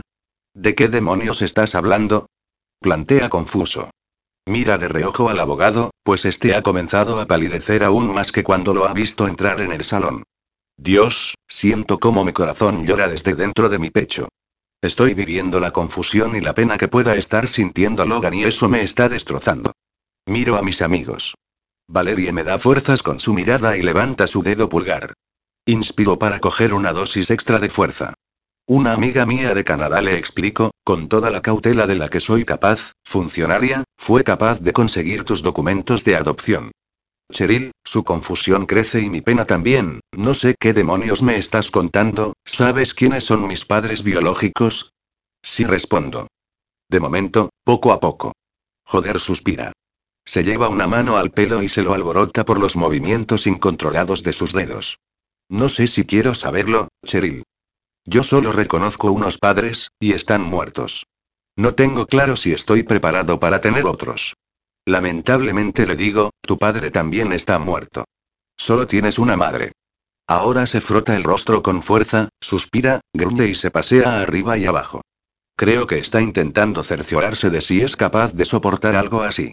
[0.53, 2.27] ¿De qué demonios estás hablando?
[2.79, 3.89] Plantea confuso.
[4.45, 8.73] Mira de reojo al abogado, pues este ha comenzado a palidecer aún más que cuando
[8.73, 10.23] lo ha visto entrar en el salón.
[10.77, 14.29] Dios, siento cómo mi corazón llora desde dentro de mi pecho.
[14.81, 18.83] Estoy viviendo la confusión y la pena que pueda estar sintiendo Logan y eso me
[18.83, 19.71] está destrozando.
[20.27, 21.33] Miro a mis amigos.
[21.87, 25.13] Valerie me da fuerzas con su mirada y levanta su dedo pulgar.
[25.65, 28.13] Inspiro para coger una dosis extra de fuerza.
[28.67, 32.45] Una amiga mía de Canadá le explico, con toda la cautela de la que soy
[32.45, 36.71] capaz, funcionaria, fue capaz de conseguir tus documentos de adopción.
[37.31, 42.33] Cheryl, su confusión crece y mi pena también, no sé qué demonios me estás contando,
[42.45, 44.93] ¿sabes quiénes son mis padres biológicos?
[45.43, 46.27] Sí respondo.
[46.89, 48.31] De momento, poco a poco.
[48.85, 49.73] Joder suspira.
[50.25, 54.33] Se lleva una mano al pelo y se lo alborota por los movimientos incontrolados de
[54.33, 54.99] sus dedos.
[55.49, 57.43] No sé si quiero saberlo, Cheryl.
[58.05, 61.05] Yo solo reconozco unos padres, y están muertos.
[61.57, 64.35] No tengo claro si estoy preparado para tener otros.
[64.87, 68.05] Lamentablemente le digo, tu padre también está muerto.
[68.55, 69.73] Solo tienes una madre.
[70.27, 75.01] Ahora se frota el rostro con fuerza, suspira, gruñe y se pasea arriba y abajo.
[75.57, 79.51] Creo que está intentando cerciorarse de si es capaz de soportar algo así.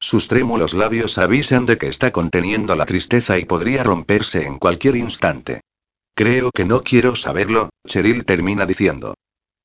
[0.00, 4.96] Sus trémulos labios avisan de que está conteniendo la tristeza y podría romperse en cualquier
[4.96, 5.60] instante.
[6.16, 9.14] Creo que no quiero saberlo, Cheryl termina diciendo.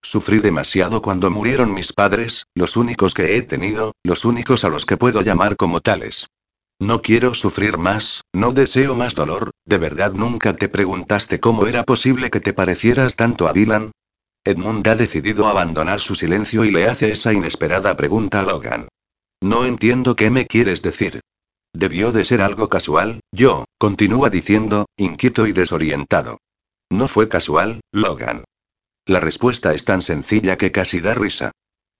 [0.10, 4.86] Sufrí demasiado cuando murieron mis padres, los únicos que he tenido, los únicos a los
[4.86, 6.28] que puedo llamar como tales.
[6.80, 11.84] No quiero sufrir más, no deseo más dolor, ¿de verdad nunca te preguntaste cómo era
[11.84, 13.92] posible que te parecieras tanto a Dylan?
[14.46, 18.88] Edmund ha decidido abandonar su silencio y le hace esa inesperada pregunta a Logan.
[19.42, 21.20] No entiendo qué me quieres decir.
[21.74, 26.38] Debió de ser algo casual, yo, continúa diciendo, inquieto y desorientado.
[26.90, 28.46] No fue casual, Logan.
[29.08, 31.52] La respuesta es tan sencilla que casi da risa.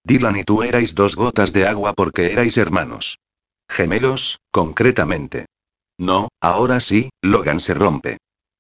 [0.04, 3.18] Dylan y tú erais dos gotas de agua porque erais hermanos.
[3.70, 5.46] Gemelos, concretamente.
[5.98, 8.18] No, ahora sí, Logan se rompe.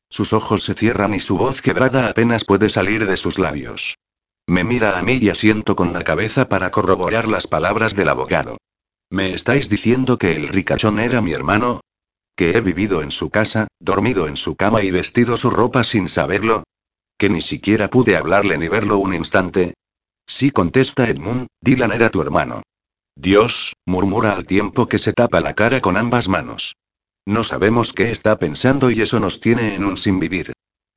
[0.09, 3.95] Sus ojos se cierran y su voz quebrada apenas puede salir de sus labios.
[4.47, 8.57] Me mira a mí y asiento con la cabeza para corroborar las palabras del abogado.
[9.09, 11.81] ¿Me estáis diciendo que el ricachón era mi hermano?
[12.37, 16.07] ¿Que he vivido en su casa, dormido en su cama y vestido su ropa sin
[16.07, 16.63] saberlo?
[17.18, 19.74] ¿Que ni siquiera pude hablarle ni verlo un instante?
[20.28, 22.61] Sí, contesta Edmund, Dylan era tu hermano.
[23.15, 26.76] Dios, murmura al tiempo que se tapa la cara con ambas manos.
[27.26, 30.53] No sabemos qué está pensando y eso nos tiene en un sin vivir.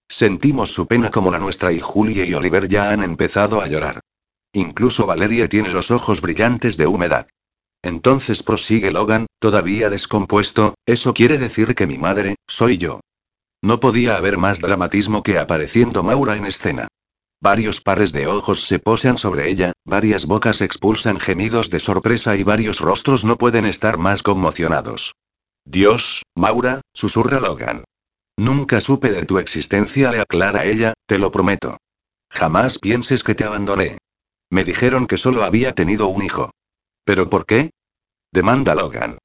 [0.09, 4.01] Sentimos su pena como la nuestra y Julie y Oliver ya han empezado a llorar.
[4.53, 7.29] Incluso Valeria tiene los ojos brillantes de humedad.
[7.83, 13.01] Entonces prosigue Logan, todavía descompuesto, eso quiere decir que mi madre, soy yo.
[13.63, 16.89] No podía haber más dramatismo que apareciendo Maura en escena.
[17.43, 22.43] Varios pares de ojos se posan sobre ella, varias bocas expulsan gemidos de sorpresa y
[22.43, 25.15] varios rostros no pueden estar más conmocionados.
[25.65, 27.85] Dios, Maura, susurra Logan.
[28.39, 31.77] Nunca supe de tu existencia, le aclara ella, te lo prometo.
[32.31, 33.99] Jamás pienses que te abandoné.
[34.51, 36.51] Me dijeron que solo había tenido un hijo.
[37.05, 37.71] ¿Pero por qué?
[38.33, 39.19] Demanda Logan.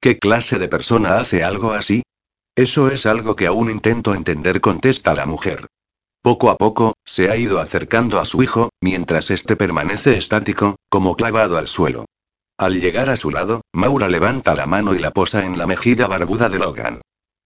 [0.00, 2.02] ¿Qué clase de persona hace algo así?
[2.58, 5.68] Eso es algo que aún intento entender, contesta la mujer.
[6.22, 11.14] Poco a poco, se ha ido acercando a su hijo, mientras este permanece estático, como
[11.14, 12.06] clavado al suelo.
[12.58, 16.08] Al llegar a su lado, Maura levanta la mano y la posa en la mejilla
[16.08, 17.00] barbuda de Logan.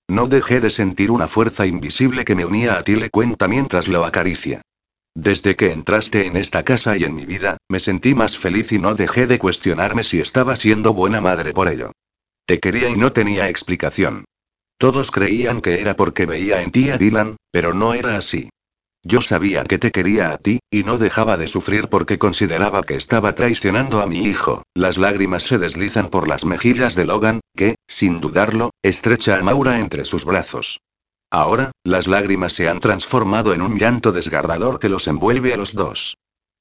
[0.09, 3.89] No dejé de sentir una fuerza invisible que me unía a ti, le cuenta mientras
[3.89, 4.63] lo acaricia.
[5.15, 8.79] Desde que entraste en esta casa y en mi vida, me sentí más feliz y
[8.79, 11.93] no dejé de cuestionarme si estaba siendo buena madre por ello.
[12.47, 14.25] Te quería y no tenía explicación.
[14.83, 18.51] Todos creían que era porque veía en ti a Dylan, pero no era así.
[19.05, 22.97] Yo sabía que te quería a ti, y no dejaba de sufrir porque consideraba que
[22.97, 24.65] estaba traicionando a mi hijo.
[24.75, 29.79] Las lágrimas se deslizan por las mejillas de Logan, que, sin dudarlo, estrecha a Maura
[29.79, 30.81] entre sus brazos.
[31.31, 35.75] Ahora, las lágrimas se han transformado en un llanto desgarrador que los envuelve a los
[35.75, 36.17] dos.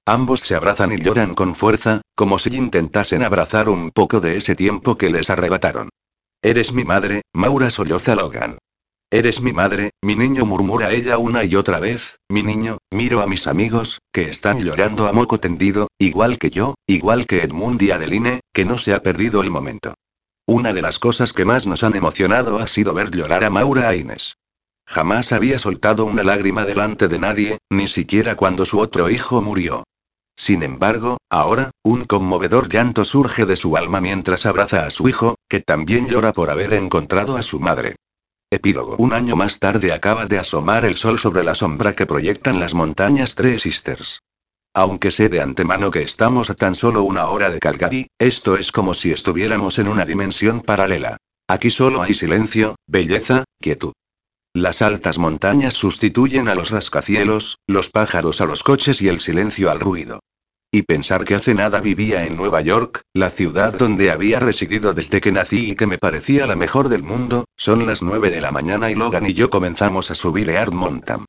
[0.05, 4.55] Ambos se abrazan y lloran con fuerza, como si intentasen abrazar un poco de ese
[4.55, 5.89] tiempo que les arrebataron.
[6.43, 8.57] Eres mi madre, Maura solloza Logan.
[9.11, 13.27] Eres mi madre, mi niño murmura ella una y otra vez, mi niño, miro a
[13.27, 17.91] mis amigos, que están llorando a moco tendido, igual que yo, igual que Edmund y
[17.91, 19.93] Adeline, que no se ha perdido el momento.
[20.47, 23.93] Una de las cosas que más nos han emocionado ha sido ver llorar a Maura
[23.93, 24.37] e Inés.
[24.87, 29.83] Jamás había soltado una lágrima delante de nadie, ni siquiera cuando su otro hijo murió.
[30.35, 35.35] Sin embargo, ahora, un conmovedor llanto surge de su alma mientras abraza a su hijo,
[35.47, 37.95] que también llora por haber encontrado a su madre.
[38.49, 38.95] Epílogo.
[38.97, 42.73] Un año más tarde acaba de asomar el sol sobre la sombra que proyectan las
[42.73, 44.19] montañas Tres Sisters.
[44.73, 48.71] Aunque sé de antemano que estamos a tan solo una hora de Calgary, esto es
[48.71, 51.17] como si estuviéramos en una dimensión paralela.
[51.47, 53.93] Aquí solo hay silencio, belleza, quietud.
[54.53, 59.71] Las altas montañas sustituyen a los rascacielos, los pájaros a los coches y el silencio
[59.71, 60.19] al ruido.
[60.73, 65.21] Y pensar que hace nada vivía en Nueva York, la ciudad donde había residido desde
[65.21, 68.51] que nací y que me parecía la mejor del mundo, son las 9 de la
[68.51, 71.25] mañana y Logan y yo comenzamos a subir Earth Mountain.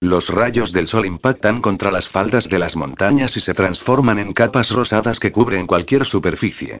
[0.00, 4.32] Los rayos del sol impactan contra las faldas de las montañas y se transforman en
[4.32, 6.80] capas rosadas que cubren cualquier superficie.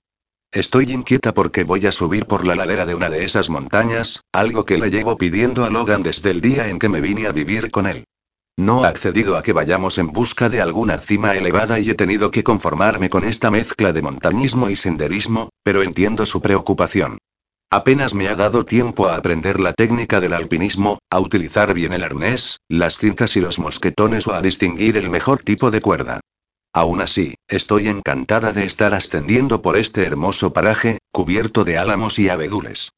[0.54, 4.64] Estoy inquieta porque voy a subir por la ladera de una de esas montañas, algo
[4.64, 7.72] que le llevo pidiendo a Logan desde el día en que me vine a vivir
[7.72, 8.04] con él.
[8.56, 12.30] No ha accedido a que vayamos en busca de alguna cima elevada y he tenido
[12.30, 17.18] que conformarme con esta mezcla de montañismo y senderismo, pero entiendo su preocupación.
[17.68, 22.04] Apenas me ha dado tiempo a aprender la técnica del alpinismo, a utilizar bien el
[22.04, 26.20] arnés, las cintas y los mosquetones o a distinguir el mejor tipo de cuerda.
[26.74, 32.28] Aún así, estoy encantada de estar ascendiendo por este hermoso paraje, cubierto de álamos y
[32.28, 32.90] abedules.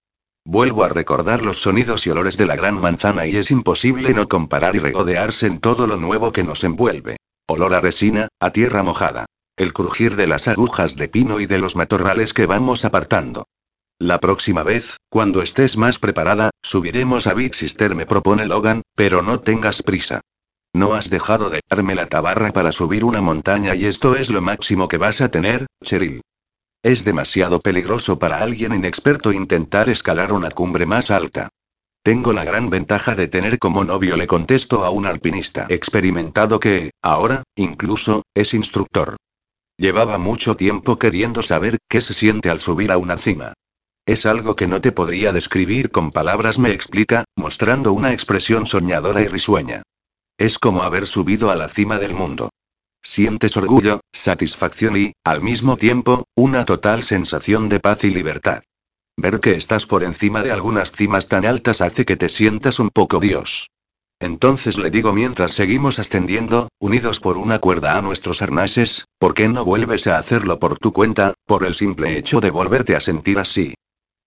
[0.47, 4.29] Vuelvo a recordar los sonidos y olores de la gran manzana y es imposible no
[4.29, 7.19] comparar y regodearse en todo lo nuevo que nos envuelve.
[7.47, 9.27] Olor a resina, a tierra mojada.
[9.59, 13.45] El crujir de las agujas de pino y de los matorrales que vamos apartando.
[13.99, 19.21] La próxima vez, cuando estés más preparada, subiremos a Big Sister, me propone Logan, pero
[19.21, 20.23] no tengas prisa.
[20.77, 24.43] No has dejado de darme la tabarra para subir una montaña y esto es lo
[24.43, 26.21] máximo que vas a tener, Cheryl.
[26.83, 31.49] Es demasiado peligroso para alguien inexperto intentar escalar una cumbre más alta.
[32.03, 36.91] Tengo la gran ventaja de tener como novio, le contesto a un alpinista experimentado que,
[37.01, 39.17] ahora, incluso, es instructor.
[39.79, 43.55] Llevaba mucho tiempo queriendo saber qué se siente al subir a una cima.
[44.05, 49.23] Es algo que no te podría describir con palabras, me explica, mostrando una expresión soñadora
[49.23, 49.83] y risueña.
[50.39, 52.51] Es como haber subido a la cima del mundo.
[53.03, 58.63] Sientes orgullo, satisfacción y, al mismo tiempo, una total sensación de paz y libertad.
[59.17, 62.91] Ver que estás por encima de algunas cimas tan altas hace que te sientas un
[62.91, 63.71] poco Dios.
[64.21, 69.49] Entonces le digo mientras seguimos ascendiendo, unidos por una cuerda a nuestros arnases, ¿por qué
[69.49, 73.39] no vuelves a hacerlo por tu cuenta, por el simple hecho de volverte a sentir
[73.39, 73.75] así?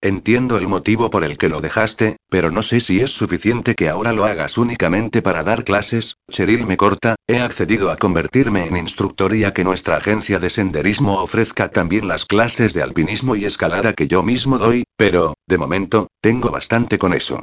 [0.02, 3.90] Entiendo el motivo por el que lo dejaste, pero no sé si es suficiente que
[3.90, 6.16] ahora lo hagas únicamente para dar clases.
[6.30, 10.48] Cheryl me corta, he accedido a convertirme en instructor y a que nuestra agencia de
[10.48, 15.58] senderismo ofrezca también las clases de alpinismo y escalada que yo mismo doy, pero, de
[15.58, 17.42] momento, tengo bastante con eso.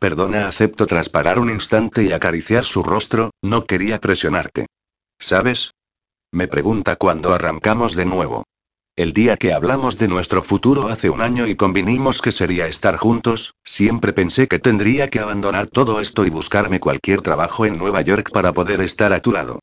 [0.00, 4.66] Perdona, acepto tras parar un instante y acariciar su rostro, no quería presionarte.
[5.20, 5.70] ¿Sabes?
[6.32, 8.42] Me pregunta cuando arrancamos de nuevo.
[8.94, 12.98] El día que hablamos de nuestro futuro hace un año y convinimos que sería estar
[12.98, 18.02] juntos, siempre pensé que tendría que abandonar todo esto y buscarme cualquier trabajo en Nueva
[18.02, 19.60] York para poder estar a tu lado.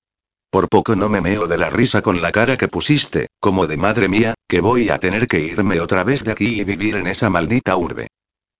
[0.49, 3.77] Por poco no me meo de la risa con la cara que pusiste, como de
[3.77, 7.05] madre mía, que voy a tener que irme otra vez de aquí y vivir en
[7.05, 8.07] esa maldita urbe.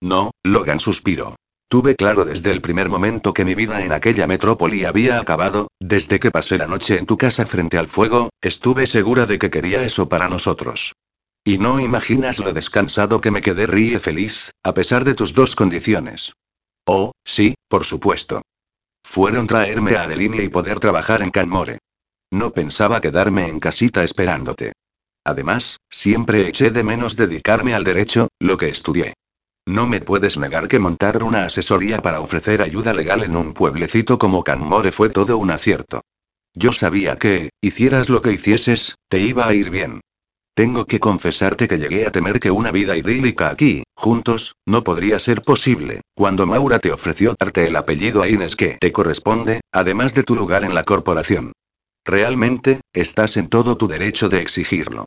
[0.00, 1.34] No, Logan suspiró.
[1.70, 6.18] Tuve claro desde el primer momento que mi vida en aquella metrópoli había acabado, desde
[6.18, 9.84] que pasé la noche en tu casa frente al fuego, estuve segura de que quería
[9.84, 10.94] eso para nosotros.
[11.44, 15.54] Y no imaginas lo descansado que me quedé ríe feliz, a pesar de tus dos
[15.54, 16.32] condiciones.
[16.88, 18.42] Oh, sí, por supuesto.
[19.04, 21.78] Fueron traerme a Adeline y poder trabajar en Canmore.
[22.32, 24.72] No pensaba quedarme en casita esperándote.
[25.24, 29.14] Además, siempre eché de menos dedicarme al derecho, lo que estudié.
[29.66, 34.18] No me puedes negar que montar una asesoría para ofrecer ayuda legal en un pueblecito
[34.18, 36.02] como Canmore fue todo un acierto.
[36.54, 40.00] Yo sabía que, hicieras lo que hicieses, te iba a ir bien.
[40.54, 45.18] Tengo que confesarte que llegué a temer que una vida idílica aquí, juntos, no podría
[45.18, 50.12] ser posible, cuando Maura te ofreció darte el apellido a Inés que te corresponde, además
[50.14, 51.52] de tu lugar en la corporación.
[52.04, 55.04] Realmente, estás en todo tu derecho de exigirlo.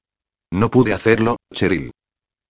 [0.52, 1.92] No pude hacerlo, Cheryl.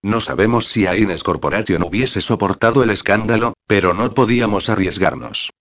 [0.03, 5.51] No sabemos si a Ines Corporation hubiese soportado el escándalo, pero no podíamos arriesgarnos.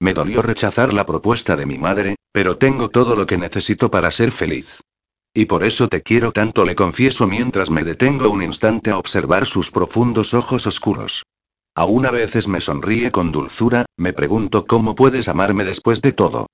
[0.00, 4.10] Me dolió rechazar la propuesta de mi madre, pero tengo todo lo que necesito para
[4.10, 4.80] ser feliz.
[5.34, 9.44] Y por eso te quiero tanto, le confieso mientras me detengo un instante a observar
[9.44, 11.24] sus profundos ojos oscuros.
[11.74, 16.46] Aún a veces me sonríe con dulzura, me pregunto cómo puedes amarme después de todo.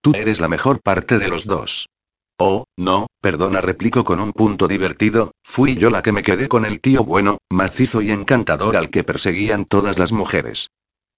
[0.00, 1.88] Tú eres la mejor parte de los dos.
[2.38, 6.64] Oh, no, perdona, replico con un punto divertido, fui yo la que me quedé con
[6.64, 10.68] el tío bueno, macizo y encantador al que perseguían todas las mujeres.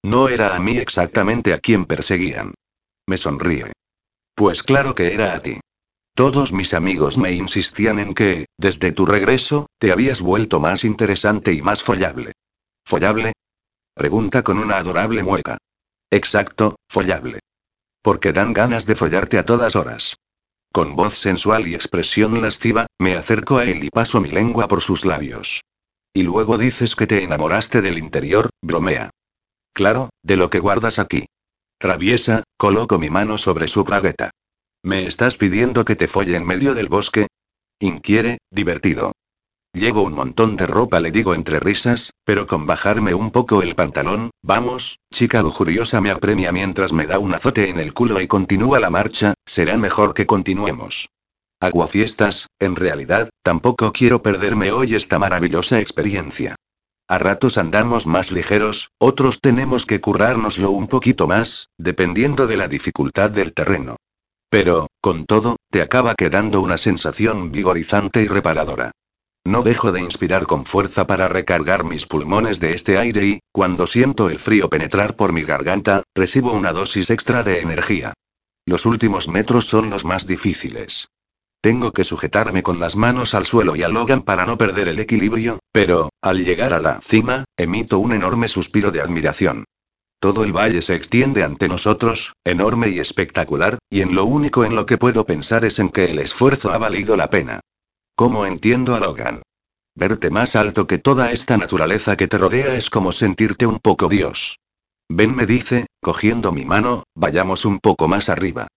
[0.03, 2.53] No era a mí exactamente a quien perseguían.
[3.07, 3.71] Me sonríe.
[4.35, 5.59] Pues claro que era a ti.
[6.13, 11.53] Todos mis amigos me insistían en que, desde tu regreso, te habías vuelto más interesante
[11.53, 12.33] y más follable.
[12.85, 13.33] ¿Follable?
[13.95, 15.57] Pregunta con una adorable mueca.
[16.11, 17.39] Exacto, follable.
[18.01, 20.15] Porque dan ganas de follarte a todas horas.
[20.75, 24.81] Con voz sensual y expresión lasciva, me acerco a él y paso mi lengua por
[24.81, 25.61] sus labios.
[26.13, 29.09] Y luego dices que te enamoraste del interior, bromea.
[29.73, 31.27] Claro, de lo que guardas aquí.
[31.79, 34.31] Traviesa, coloco mi mano sobre su bragueta.
[34.83, 37.27] ¿Me estás pidiendo que te folle en medio del bosque?
[37.79, 39.13] Inquiere, divertido.
[39.75, 43.75] Llevo un montón de ropa, le digo entre risas, pero con bajarme un poco el
[43.75, 48.27] pantalón, vamos, chica lujuriosa me apremia mientras me da un azote en el culo y
[48.27, 51.09] continúa la marcha, será mejor que continuemos.
[51.59, 56.55] Aguafiestas, en realidad, tampoco quiero perderme hoy esta maravillosa experiencia.
[57.09, 62.69] A ratos andamos más ligeros, otros tenemos que currárnoslo un poquito más, dependiendo de la
[62.69, 63.97] dificultad del terreno.
[64.49, 68.93] Pero, con todo, te acaba quedando una sensación vigorizante y reparadora.
[69.47, 73.85] No dejo de inspirar con fuerza para recargar mis pulmones de este aire y, cuando
[73.85, 78.13] siento el frío penetrar por mi garganta, recibo una dosis extra de energía.
[78.65, 81.09] Los últimos metros son los más difíciles.
[81.61, 84.99] Tengo que sujetarme con las manos al suelo y a Logan para no perder el
[84.99, 89.65] equilibrio, pero, al llegar a la cima, emito un enorme suspiro de admiración.
[90.19, 94.73] Todo el valle se extiende ante nosotros, enorme y espectacular, y en lo único en
[94.75, 97.61] lo que puedo pensar es en que el esfuerzo ha valido la pena.
[98.17, 99.41] ¿Cómo entiendo a Logan?
[99.93, 104.07] Verte más alto que toda esta naturaleza que te rodea es como sentirte un poco
[104.07, 104.57] Dios.
[105.09, 108.67] Ven, me dice, cogiendo mi mano, vayamos un poco más arriba.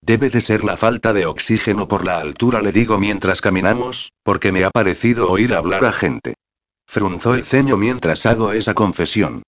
[0.00, 4.50] Debe de ser la falta de oxígeno por la altura, le digo mientras caminamos, porque
[4.50, 6.34] me ha parecido oír hablar a gente.
[6.86, 9.42] Frunzó el ceño mientras hago esa confesión.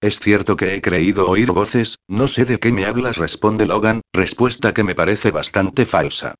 [0.00, 4.00] Es cierto que he creído oír voces, no sé de qué me hablas, responde Logan,
[4.12, 6.36] respuesta que me parece bastante falsa.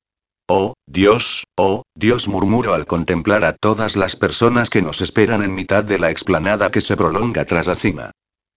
[0.49, 5.55] Oh, Dios, oh, Dios murmuro al contemplar a todas las personas que nos esperan en
[5.55, 8.11] mitad de la explanada que se prolonga tras la cima.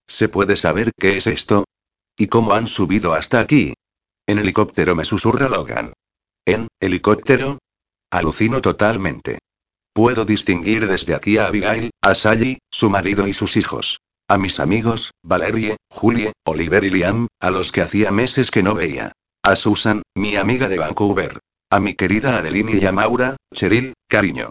[0.07, 1.66] ¿Se puede saber qué es esto?
[2.18, 3.74] ¿Y cómo han subido hasta aquí?
[4.28, 5.94] En helicóptero me susurra Logan.
[6.45, 7.60] ¿En helicóptero?
[8.12, 9.40] Alucino totalmente.
[9.94, 13.99] Puedo distinguir desde aquí a Abigail, a Sally, su marido y sus hijos.
[14.28, 18.74] A mis amigos, Valerie, Julie, Oliver y Liam, a los que hacía meses que no
[18.74, 19.12] veía.
[19.44, 21.40] A Susan, mi amiga de Vancouver.
[21.76, 24.50] A mi querida Adeline y a Maura, Cheryl, cariño.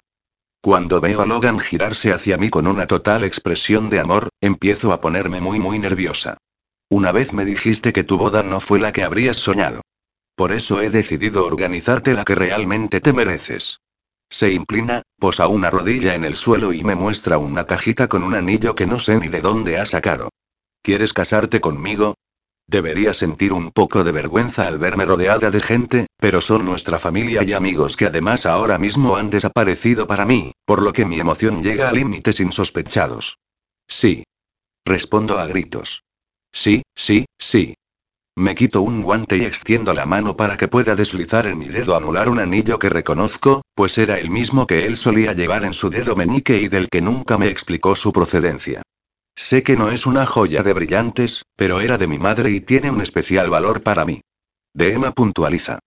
[0.61, 5.01] Cuando veo a Logan girarse hacia mí con una total expresión de amor, empiezo a
[5.01, 6.37] ponerme muy muy nerviosa.
[6.91, 9.81] Una vez me dijiste que tu boda no fue la que habrías soñado.
[10.37, 13.81] Por eso he decidido organizarte la que realmente te mereces.
[14.29, 18.35] Se inclina, posa una rodilla en el suelo y me muestra una cajita con un
[18.35, 20.29] anillo que no sé ni de dónde ha sacado.
[20.83, 22.17] ¿Quieres casarte conmigo?
[22.67, 27.43] Debería sentir un poco de vergüenza al verme rodeada de gente, pero son nuestra familia
[27.43, 31.63] y amigos que además ahora mismo han desaparecido para mí, por lo que mi emoción
[31.63, 33.39] llega a límites insospechados.
[33.87, 34.25] Sí.
[34.87, 36.03] Respondo a gritos.
[36.53, 37.75] Sí, sí, sí.
[38.37, 41.95] Me quito un guante y extiendo la mano para que pueda deslizar en mi dedo
[41.95, 45.91] anular un anillo que reconozco, pues era el mismo que él solía llevar en su
[45.91, 48.83] dedo meñique y del que nunca me explicó su procedencia.
[49.37, 52.91] Sé que no es una joya de brillantes, pero era de mi madre y tiene
[52.91, 54.21] un especial valor para mí.
[54.73, 55.81] De Emma puntualiza.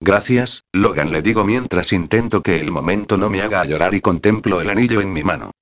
[0.00, 4.60] Gracias, Logan le digo mientras intento que el momento no me haga llorar y contemplo
[4.60, 5.52] el anillo en mi mano.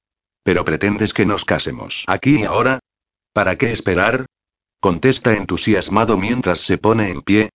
[0.42, 2.78] Pero pretendes que nos casemos aquí y ahora?
[3.32, 4.26] ¿Para qué esperar?
[4.80, 7.50] Contesta entusiasmado mientras se pone en pie.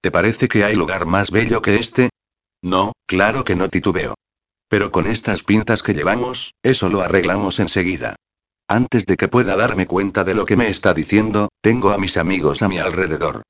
[0.00, 2.10] ¿Te parece que hay lugar más bello que este?
[2.62, 4.14] No, claro que no titubeo.
[4.68, 8.14] Pero con estas pintas que llevamos, eso lo arreglamos enseguida.
[8.70, 12.18] Antes de que pueda darme cuenta de lo que me está diciendo, tengo a mis
[12.18, 13.42] amigos a mi alrededor.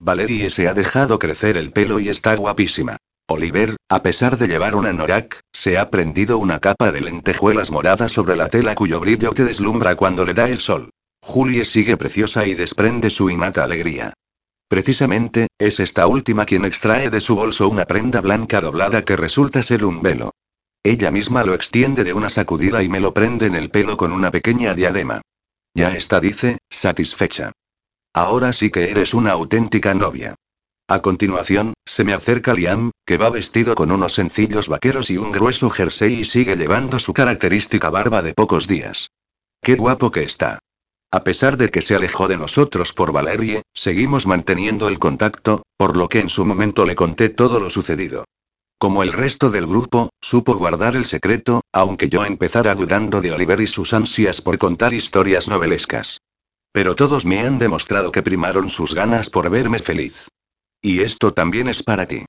[0.00, 2.96] Valerie se ha dejado crecer el pelo y está guapísima.
[3.28, 8.12] Oliver, a pesar de llevar una norak, se ha prendido una capa de lentejuelas moradas
[8.12, 10.90] sobre la tela cuyo brillo te deslumbra cuando le da el sol.
[11.20, 14.14] Julie sigue preciosa y desprende su innata alegría.
[14.68, 19.62] Precisamente, es esta última quien extrae de su bolso una prenda blanca doblada que resulta
[19.62, 20.31] ser un velo.
[20.84, 24.12] Ella misma lo extiende de una sacudida y me lo prende en el pelo con
[24.12, 25.22] una pequeña diadema.
[25.74, 27.52] Ya está, dice, satisfecha.
[28.12, 30.34] Ahora sí que eres una auténtica novia.
[30.88, 35.30] A continuación, se me acerca Liam, que va vestido con unos sencillos vaqueros y un
[35.30, 39.10] grueso jersey y sigue llevando su característica barba de pocos días.
[39.62, 40.58] ¡Qué guapo que está!
[41.12, 45.96] A pesar de que se alejó de nosotros por Valerie, seguimos manteniendo el contacto, por
[45.96, 48.24] lo que en su momento le conté todo lo sucedido.
[48.82, 53.60] Como el resto del grupo, supo guardar el secreto, aunque yo empezara dudando de Oliver
[53.60, 56.18] y sus ansias por contar historias novelescas.
[56.72, 60.26] Pero todos me han demostrado que primaron sus ganas por verme feliz.
[60.82, 62.24] Y esto también es para ti.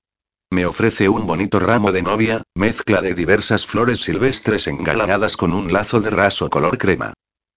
[0.52, 5.72] Me ofrece un bonito ramo de novia, mezcla de diversas flores silvestres engalanadas con un
[5.72, 7.14] lazo de raso color crema.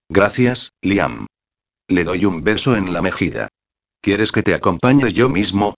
[0.10, 1.28] Gracias, Liam.
[1.88, 3.48] Le doy un beso en la mejilla.
[4.02, 5.76] ¿Quieres que te acompañe yo mismo?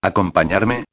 [0.00, 0.84] ¿Acompañarme?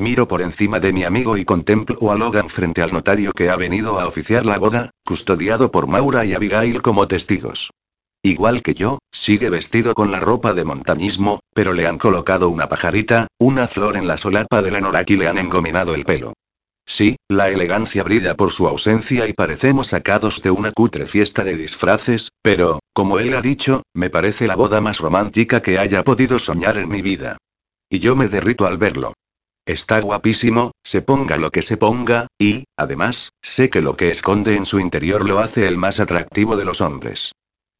[0.00, 3.56] Miro por encima de mi amigo y contemplo a Logan frente al notario que ha
[3.56, 7.70] venido a oficiar la boda, custodiado por Maura y Abigail como testigos.
[8.22, 12.66] Igual que yo, sigue vestido con la ropa de montañismo, pero le han colocado una
[12.66, 16.32] pajarita, una flor en la solapa del anorak y le han engominado el pelo.
[16.86, 21.58] Sí, la elegancia brilla por su ausencia y parecemos sacados de una cutre fiesta de
[21.58, 26.38] disfraces, pero, como él ha dicho, me parece la boda más romántica que haya podido
[26.38, 27.36] soñar en mi vida.
[27.90, 29.12] Y yo me derrito al verlo.
[29.66, 34.56] Está guapísimo, se ponga lo que se ponga, y, además, sé que lo que esconde
[34.56, 37.32] en su interior lo hace el más atractivo de los hombres.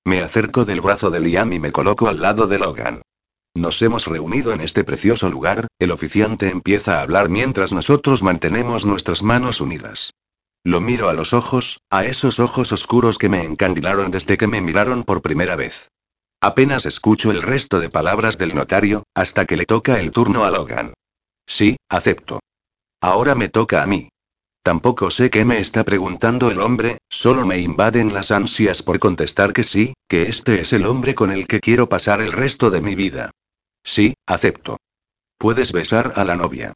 [0.04, 3.02] Me acerco del brazo de Liam y me coloco al lado de Logan.
[3.54, 8.84] Nos hemos reunido en este precioso lugar, el oficiante empieza a hablar mientras nosotros mantenemos
[8.84, 10.12] nuestras manos unidas.
[10.62, 14.60] Lo miro a los ojos, a esos ojos oscuros que me encandilaron desde que me
[14.60, 15.88] miraron por primera vez.
[16.40, 20.50] Apenas escucho el resto de palabras del notario, hasta que le toca el turno a
[20.50, 20.94] Logan.
[21.50, 22.38] Sí, acepto.
[23.02, 24.08] Ahora me toca a mí.
[24.62, 29.52] Tampoco sé qué me está preguntando el hombre, solo me invaden las ansias por contestar
[29.52, 32.80] que sí, que este es el hombre con el que quiero pasar el resto de
[32.80, 33.32] mi vida.
[33.82, 34.76] Sí, acepto.
[35.38, 36.72] Puedes besar a la novia.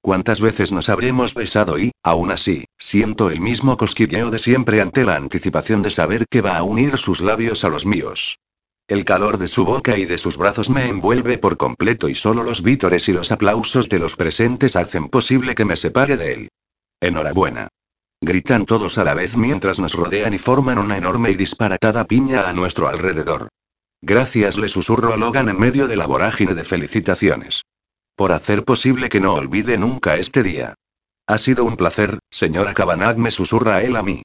[0.00, 5.04] ¿Cuántas veces nos habremos besado y, aún así, siento el mismo cosquilleo de siempre ante
[5.04, 8.38] la anticipación de saber que va a unir sus labios a los míos?
[8.86, 12.44] El calor de su boca y de sus brazos me envuelve por completo y solo
[12.44, 16.48] los vítores y los aplausos de los presentes hacen posible que me separe de él.
[17.00, 17.68] Enhorabuena.
[18.20, 22.46] Gritan todos a la vez mientras nos rodean y forman una enorme y disparatada piña
[22.46, 23.48] a nuestro alrededor.
[24.02, 27.62] Gracias, le susurro a Logan en medio de la vorágine de felicitaciones.
[28.14, 30.74] Por hacer posible que no olvide nunca este día.
[31.26, 34.22] Ha sido un placer, señora Cabanagh, me susurra él a mí.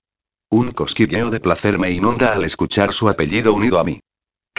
[0.50, 4.02] Un cosquilleo de placer me inunda al escuchar su apellido unido a mí.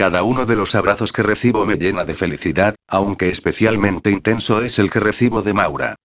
[0.01, 4.79] Cada uno de los abrazos que recibo me llena de felicidad, aunque especialmente intenso es
[4.79, 5.97] el que recibo de Maura.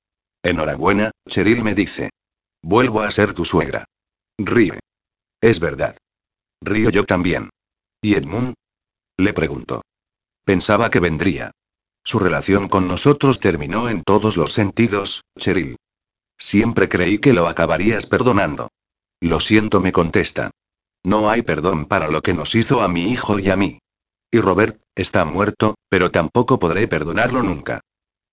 [0.43, 2.09] Enhorabuena, Cheryl me dice.
[2.61, 3.85] Vuelvo a ser tu suegra.
[4.37, 4.79] Ríe.
[5.39, 5.95] Es verdad.
[6.61, 7.49] Río yo también.
[8.01, 8.55] ¿Y Edmund?
[9.15, 9.81] Le pregunto.
[10.43, 11.51] Pensaba que vendría.
[12.03, 15.77] Su relación con nosotros terminó en todos los sentidos, Cheryl.
[16.37, 18.67] Siempre creí que lo acabarías perdonando.
[19.21, 20.51] Lo siento, me contesta.
[21.01, 23.79] No hay perdón para lo que nos hizo a mi hijo y a mí.
[24.35, 27.79] Y Robert, está muerto, pero tampoco podré perdonarlo nunca.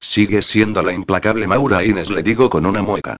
[0.00, 3.16] Sigue siendo la implacable Maura Inés, le digo con una mueca.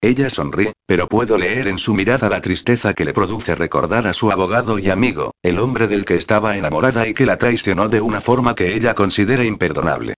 [0.00, 4.12] Ella sonríe, pero puedo leer en su mirada la tristeza que le produce recordar a
[4.12, 8.00] su abogado y amigo, el hombre del que estaba enamorada y que la traicionó de
[8.00, 10.14] una forma que ella considera imperdonable.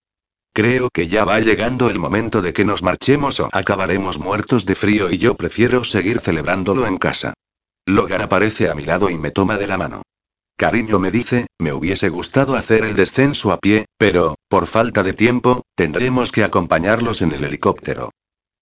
[0.55, 4.75] Creo que ya va llegando el momento de que nos marchemos o acabaremos muertos de
[4.75, 7.35] frío y yo prefiero seguir celebrándolo en casa.
[7.85, 10.01] Logan aparece a mi lado y me toma de la mano.
[10.57, 15.13] Cariño me dice, me hubiese gustado hacer el descenso a pie, pero, por falta de
[15.13, 18.11] tiempo, tendremos que acompañarlos en el helicóptero.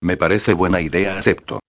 [0.01, 1.61] Me parece buena idea, acepto.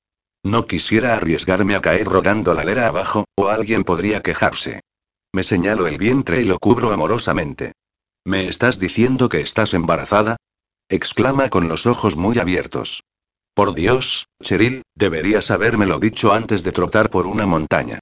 [0.43, 4.81] No quisiera arriesgarme a caer rodando la ladera abajo, o alguien podría quejarse.
[5.31, 7.73] Me señalo el vientre y lo cubro amorosamente.
[8.25, 10.37] ¿Me estás diciendo que estás embarazada?
[10.89, 13.03] exclama con los ojos muy abiertos.
[13.53, 17.99] Por Dios, Cheryl, deberías habérmelo dicho antes de trotar por una montaña.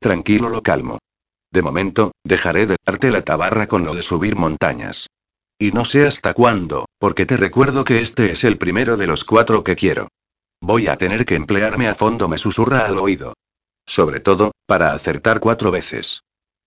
[0.00, 0.98] Tranquilo, lo calmo.
[1.52, 5.06] De momento, dejaré de darte la tabarra con lo de subir montañas.
[5.58, 9.24] Y no sé hasta cuándo, porque te recuerdo que este es el primero de los
[9.24, 10.08] cuatro que quiero.
[10.60, 13.34] Voy a tener que emplearme a fondo, me susurra al oído.
[13.86, 16.22] Sobre todo, para acertar cuatro veces.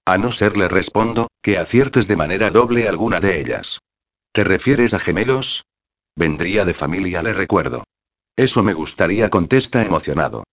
[0.06, 3.80] A no ser le respondo, que aciertes de manera doble alguna de ellas.
[4.32, 5.64] ¿Te refieres a gemelos?
[6.16, 7.84] Vendría de familia, le recuerdo.
[8.36, 10.44] Eso me gustaría, contesta emocionado.